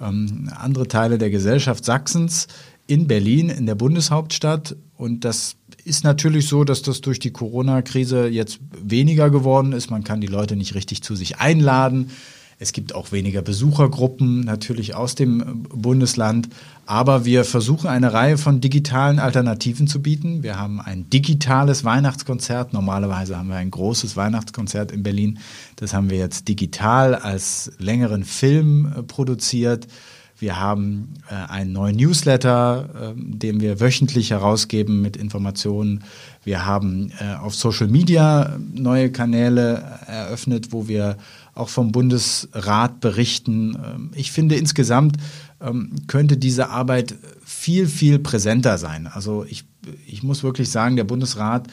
ähm, 0.00 0.50
andere 0.54 0.88
Teile 0.88 1.16
der 1.16 1.30
Gesellschaft 1.30 1.86
Sachsens 1.86 2.48
in 2.86 3.06
Berlin, 3.06 3.48
in 3.48 3.64
der 3.64 3.76
Bundeshauptstadt. 3.76 4.76
Und 4.96 5.24
das 5.24 5.56
ist 5.84 6.04
natürlich 6.04 6.48
so, 6.48 6.64
dass 6.64 6.82
das 6.82 7.00
durch 7.00 7.18
die 7.18 7.32
Corona-Krise 7.32 8.28
jetzt 8.28 8.60
weniger 8.80 9.30
geworden 9.30 9.72
ist. 9.72 9.90
Man 9.90 10.04
kann 10.04 10.20
die 10.20 10.28
Leute 10.28 10.56
nicht 10.56 10.74
richtig 10.74 11.02
zu 11.02 11.16
sich 11.16 11.38
einladen. 11.38 12.10
Es 12.58 12.72
gibt 12.72 12.94
auch 12.94 13.10
weniger 13.10 13.42
Besuchergruppen 13.42 14.40
natürlich 14.40 14.94
aus 14.94 15.16
dem 15.16 15.64
Bundesland. 15.64 16.48
Aber 16.86 17.24
wir 17.24 17.44
versuchen 17.44 17.88
eine 17.88 18.12
Reihe 18.12 18.38
von 18.38 18.60
digitalen 18.60 19.18
Alternativen 19.18 19.88
zu 19.88 20.00
bieten. 20.00 20.42
Wir 20.42 20.58
haben 20.58 20.80
ein 20.80 21.10
digitales 21.10 21.84
Weihnachtskonzert. 21.84 22.72
Normalerweise 22.72 23.36
haben 23.36 23.48
wir 23.48 23.56
ein 23.56 23.72
großes 23.72 24.16
Weihnachtskonzert 24.16 24.92
in 24.92 25.02
Berlin. 25.02 25.40
Das 25.76 25.92
haben 25.92 26.10
wir 26.10 26.18
jetzt 26.18 26.46
digital 26.46 27.16
als 27.16 27.72
längeren 27.78 28.24
Film 28.24 29.04
produziert. 29.08 29.88
Wir 30.38 30.58
haben 30.58 31.14
äh, 31.30 31.34
einen 31.34 31.72
neuen 31.72 31.96
Newsletter, 31.96 32.88
äh, 32.94 33.12
den 33.16 33.60
wir 33.60 33.80
wöchentlich 33.80 34.30
herausgeben 34.30 35.00
mit 35.00 35.16
Informationen. 35.16 36.04
Wir 36.44 36.66
haben 36.66 37.12
äh, 37.20 37.34
auf 37.34 37.54
Social 37.54 37.88
Media 37.88 38.58
neue 38.72 39.10
Kanäle 39.10 39.82
eröffnet, 40.06 40.72
wo 40.72 40.88
wir 40.88 41.16
auch 41.54 41.68
vom 41.68 41.92
Bundesrat 41.92 43.00
berichten. 43.00 43.76
Ähm, 43.76 44.10
ich 44.14 44.32
finde 44.32 44.56
insgesamt 44.56 45.16
ähm, 45.60 45.92
könnte 46.08 46.36
diese 46.36 46.70
Arbeit 46.70 47.14
viel, 47.44 47.86
viel 47.86 48.18
präsenter 48.18 48.78
sein. 48.78 49.06
Also 49.06 49.44
ich, 49.48 49.64
ich 50.06 50.22
muss 50.22 50.42
wirklich 50.42 50.70
sagen, 50.70 50.96
der 50.96 51.04
Bundesrat 51.04 51.68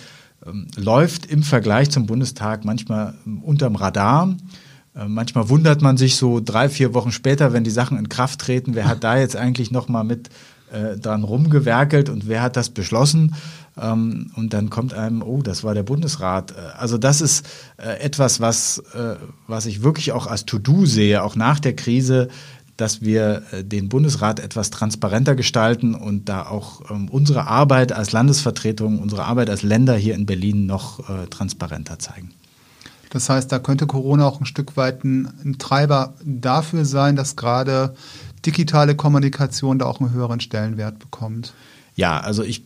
ähm, 0.46 0.68
läuft 0.76 1.26
im 1.26 1.44
Vergleich 1.44 1.90
zum 1.90 2.06
Bundestag 2.06 2.64
manchmal 2.64 3.16
unterm 3.42 3.76
Radar. 3.76 4.36
Äh, 4.96 5.08
manchmal 5.08 5.50
wundert 5.50 5.82
man 5.82 5.98
sich 5.98 6.16
so 6.16 6.42
drei, 6.44 6.70
vier 6.70 6.94
Wochen 6.94 7.12
später, 7.12 7.54
wenn 7.54 7.64
die 7.64 7.72
Sachen 7.72 7.98
in 7.98 8.10
Kraft 8.10 8.42
treten, 8.42 8.76
wer 8.76 8.88
hat 8.88 9.04
da 9.04 9.18
jetzt 9.18 9.36
eigentlich 9.36 9.72
noch 9.72 9.88
mal 9.88 10.04
mit 10.04 10.30
äh, 10.72 10.98
dran 10.98 11.24
rumgewerkelt 11.24 12.10
und 12.10 12.28
wer 12.28 12.42
hat 12.42 12.56
das 12.56 12.70
beschlossen? 12.70 13.36
Ähm, 13.80 14.32
und 14.36 14.54
dann 14.54 14.70
kommt 14.70 14.94
einem, 14.94 15.22
oh, 15.22 15.42
das 15.42 15.64
war 15.64 15.74
der 15.74 15.84
Bundesrat. 15.84 16.52
Äh, 16.52 16.56
also 16.78 16.98
das 16.98 17.22
ist 17.22 17.48
äh, 17.78 18.00
etwas, 18.00 18.40
was, 18.40 18.80
äh, 18.94 19.16
was 19.48 19.66
ich 19.66 19.84
wirklich 19.84 20.12
auch 20.12 20.28
als 20.28 20.46
To-Do 20.46 20.86
sehe, 20.86 21.24
auch 21.24 21.36
nach 21.36 21.60
der 21.60 21.76
Krise, 21.76 22.28
dass 22.78 23.02
wir 23.02 23.44
äh, 23.52 23.64
den 23.64 23.90
Bundesrat 23.90 24.40
etwas 24.40 24.72
transparenter 24.72 25.36
gestalten 25.36 25.96
und 25.96 26.28
da 26.30 26.48
auch 26.48 26.90
ähm, 26.90 27.10
unsere 27.10 27.48
Arbeit 27.48 27.92
als 27.92 28.12
Landesvertretung, 28.12 29.00
unsere 29.00 29.26
Arbeit 29.26 29.50
als 29.50 29.64
Länder 29.64 29.96
hier 29.96 30.16
in 30.16 30.26
Berlin 30.26 30.66
noch 30.66 31.02
transparenter 31.30 32.00
zeigen. 32.00 32.32
Das 33.12 33.30
heißt, 33.30 33.52
da 33.52 33.60
könnte 33.60 33.88
Corona 33.88 34.26
auch 34.26 34.40
ein 34.40 34.46
Stück 34.46 34.78
weit 34.78 35.04
ein, 35.04 35.28
ein 35.44 35.58
Treiber 35.60 36.16
dafür 36.24 36.86
sein, 36.86 37.16
dass 37.16 37.36
gerade 37.36 37.94
digitale 38.46 38.96
Kommunikation 38.96 39.80
da 39.80 39.86
auch 39.86 40.00
einen 40.00 40.14
höheren 40.14 40.40
Stellenwert 40.40 40.98
bekommt. 40.98 41.54
Ja, 41.96 42.22
also 42.22 42.42
ich 42.42 42.66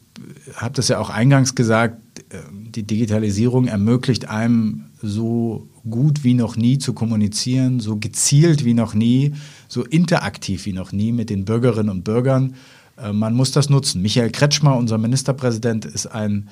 habe 0.55 0.75
das 0.75 0.87
ja 0.87 0.99
auch 0.99 1.09
eingangs 1.09 1.55
gesagt, 1.55 1.97
äh, 2.29 2.37
die 2.51 2.83
Digitalisierung 2.83 3.67
ermöglicht 3.67 4.29
einem 4.29 4.85
so 5.01 5.67
gut 5.89 6.23
wie 6.23 6.35
noch 6.35 6.55
nie 6.57 6.77
zu 6.77 6.93
kommunizieren, 6.93 7.79
so 7.79 7.97
gezielt 7.97 8.63
wie 8.63 8.75
noch 8.75 8.93
nie, 8.93 9.33
so 9.67 9.83
interaktiv 9.83 10.67
wie 10.67 10.73
noch 10.73 10.91
nie 10.91 11.11
mit 11.11 11.31
den 11.31 11.43
Bürgerinnen 11.43 11.89
und 11.89 12.03
Bürgern. 12.03 12.53
Äh, 12.97 13.13
man 13.13 13.33
muss 13.33 13.51
das 13.51 13.71
nutzen. 13.71 14.03
Michael 14.03 14.29
Kretschmer, 14.29 14.77
unser 14.77 14.99
Ministerpräsident, 14.99 15.85
ist 15.85 16.05
ein 16.05 16.49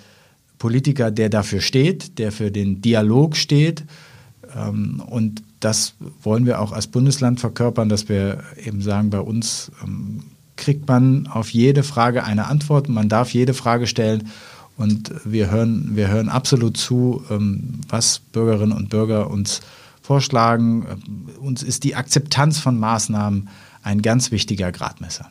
Politiker, 0.57 1.11
der 1.11 1.29
dafür 1.29 1.61
steht, 1.61 2.19
der 2.19 2.31
für 2.31 2.51
den 2.51 2.81
Dialog 2.81 3.35
steht. 3.35 3.83
Ähm, 4.55 5.01
und 5.05 5.43
das 5.59 5.95
wollen 6.21 6.45
wir 6.45 6.59
auch 6.59 6.71
als 6.71 6.87
Bundesland 6.87 7.39
verkörpern, 7.39 7.89
dass 7.89 8.09
wir 8.09 8.43
eben 8.63 8.81
sagen, 8.81 9.09
bei 9.09 9.19
uns 9.19 9.71
ähm, 9.83 10.23
kriegt 10.55 10.87
man 10.87 11.27
auf 11.27 11.49
jede 11.49 11.83
Frage 11.83 12.23
eine 12.23 12.47
Antwort, 12.47 12.89
man 12.89 13.09
darf 13.09 13.33
jede 13.33 13.53
Frage 13.53 13.87
stellen 13.87 14.29
und 14.77 15.13
wir 15.25 15.51
hören, 15.51 15.95
wir 15.95 16.07
hören 16.07 16.29
absolut 16.29 16.77
zu, 16.77 17.23
ähm, 17.29 17.81
was 17.87 18.19
Bürgerinnen 18.19 18.71
und 18.73 18.89
Bürger 18.89 19.29
uns 19.29 19.61
vorschlagen. 20.01 20.85
Uns 21.39 21.63
ist 21.63 21.83
die 21.83 21.95
Akzeptanz 21.95 22.59
von 22.59 22.77
Maßnahmen 22.79 23.49
ein 23.83 24.01
ganz 24.01 24.31
wichtiger 24.31 24.71
Gradmesser. 24.71 25.29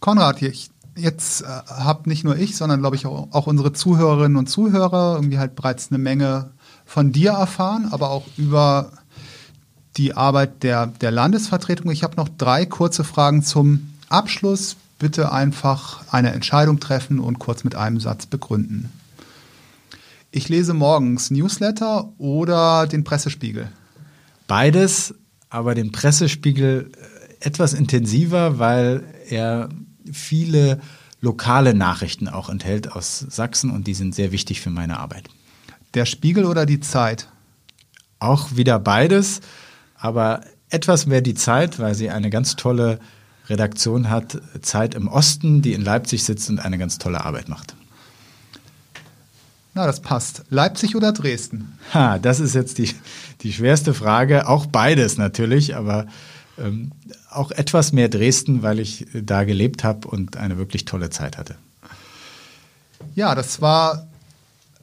Konrad, 0.00 0.42
ich 0.42 0.70
jetzt 0.96 1.42
äh, 1.42 1.46
habe 1.46 2.08
nicht 2.08 2.24
nur 2.24 2.36
ich, 2.36 2.56
sondern 2.56 2.80
glaube 2.80 2.96
ich 2.96 3.06
auch, 3.06 3.28
auch, 3.32 3.46
unsere 3.46 3.72
Zuhörerinnen 3.72 4.36
und 4.36 4.48
Zuhörer 4.48 5.16
irgendwie 5.16 5.38
halt 5.38 5.56
bereits 5.56 5.90
eine 5.90 5.98
Menge 5.98 6.50
von 6.84 7.12
dir 7.12 7.32
erfahren, 7.32 7.88
aber 7.90 8.10
auch 8.10 8.26
über 8.36 8.92
die 9.96 10.14
Arbeit 10.14 10.62
der, 10.62 10.86
der 10.86 11.10
Landesvertretung. 11.10 11.90
Ich 11.90 12.02
habe 12.02 12.16
noch 12.16 12.28
drei 12.28 12.66
kurze 12.66 13.04
Fragen 13.04 13.42
zum 13.42 13.94
Abschluss. 14.08 14.76
Bitte 14.98 15.32
einfach 15.32 16.04
eine 16.12 16.32
Entscheidung 16.32 16.80
treffen 16.80 17.20
und 17.20 17.38
kurz 17.38 17.64
mit 17.64 17.74
einem 17.74 18.00
Satz 18.00 18.26
begründen. 18.26 18.90
Ich 20.30 20.48
lese 20.48 20.74
morgens 20.74 21.30
Newsletter 21.30 22.12
oder 22.18 22.86
den 22.86 23.04
Pressespiegel. 23.04 23.70
Beides, 24.46 25.14
aber 25.48 25.74
den 25.74 25.92
Pressespiegel 25.92 26.90
äh, 26.92 27.46
etwas 27.46 27.72
intensiver, 27.72 28.58
weil 28.58 29.04
er 29.28 29.68
viele 30.12 30.80
lokale 31.20 31.74
Nachrichten 31.74 32.28
auch 32.28 32.48
enthält 32.48 32.92
aus 32.92 33.18
Sachsen 33.18 33.70
und 33.70 33.86
die 33.86 33.94
sind 33.94 34.14
sehr 34.14 34.32
wichtig 34.32 34.60
für 34.60 34.70
meine 34.70 34.98
Arbeit. 34.98 35.28
Der 35.94 36.06
Spiegel 36.06 36.44
oder 36.44 36.66
die 36.66 36.80
Zeit? 36.80 37.28
Auch 38.18 38.56
wieder 38.56 38.78
beides, 38.78 39.40
aber 39.96 40.42
etwas 40.68 41.06
mehr 41.06 41.20
die 41.20 41.34
Zeit, 41.34 41.78
weil 41.78 41.94
sie 41.94 42.10
eine 42.10 42.30
ganz 42.30 42.56
tolle 42.56 42.98
Redaktion 43.48 44.10
hat, 44.10 44.40
Zeit 44.62 44.94
im 44.94 45.08
Osten, 45.08 45.62
die 45.62 45.72
in 45.72 45.82
Leipzig 45.82 46.24
sitzt 46.24 46.48
und 46.50 46.58
eine 46.58 46.78
ganz 46.78 46.98
tolle 46.98 47.24
Arbeit 47.24 47.48
macht. 47.48 47.74
Na, 49.74 49.86
das 49.86 50.00
passt. 50.00 50.44
Leipzig 50.50 50.94
oder 50.94 51.12
Dresden? 51.12 51.78
Ha, 51.92 52.18
das 52.18 52.38
ist 52.38 52.54
jetzt 52.54 52.78
die, 52.78 52.94
die 53.42 53.52
schwerste 53.52 53.92
Frage. 53.92 54.48
Auch 54.48 54.66
beides 54.66 55.18
natürlich, 55.18 55.74
aber 55.74 56.06
ähm, 56.58 56.92
auch 57.34 57.50
etwas 57.50 57.92
mehr 57.92 58.08
Dresden, 58.08 58.62
weil 58.62 58.80
ich 58.80 59.06
da 59.12 59.44
gelebt 59.44 59.84
habe 59.84 60.08
und 60.08 60.36
eine 60.36 60.58
wirklich 60.58 60.84
tolle 60.84 61.10
Zeit 61.10 61.38
hatte. 61.38 61.56
Ja, 63.14 63.34
das 63.34 63.60
war 63.60 64.06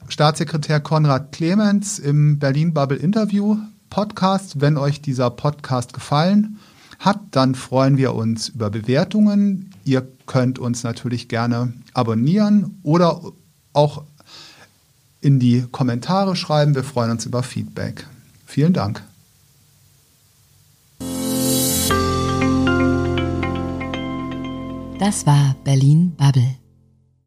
Staatssekretär 0.08 0.80
Konrad 0.80 1.32
Clemens 1.32 1.98
im 1.98 2.38
Berlin 2.38 2.74
Bubble 2.74 2.98
Interview 2.98 3.58
Podcast. 3.90 4.60
Wenn 4.60 4.76
euch 4.76 5.00
dieser 5.00 5.30
Podcast 5.30 5.92
gefallen 5.92 6.58
hat, 6.98 7.20
dann 7.32 7.54
freuen 7.54 7.96
wir 7.96 8.14
uns 8.14 8.48
über 8.48 8.70
Bewertungen. 8.70 9.74
Ihr 9.84 10.06
könnt 10.26 10.58
uns 10.58 10.82
natürlich 10.82 11.28
gerne 11.28 11.72
abonnieren 11.94 12.78
oder 12.82 13.20
auch 13.72 14.04
in 15.20 15.38
die 15.38 15.64
Kommentare 15.70 16.36
schreiben. 16.36 16.74
Wir 16.74 16.84
freuen 16.84 17.10
uns 17.10 17.26
über 17.26 17.42
Feedback. 17.42 18.06
Vielen 18.46 18.72
Dank. 18.72 19.02
Das 25.04 25.26
war 25.26 25.56
Berlin 25.64 26.14
Bubble. 26.16 26.61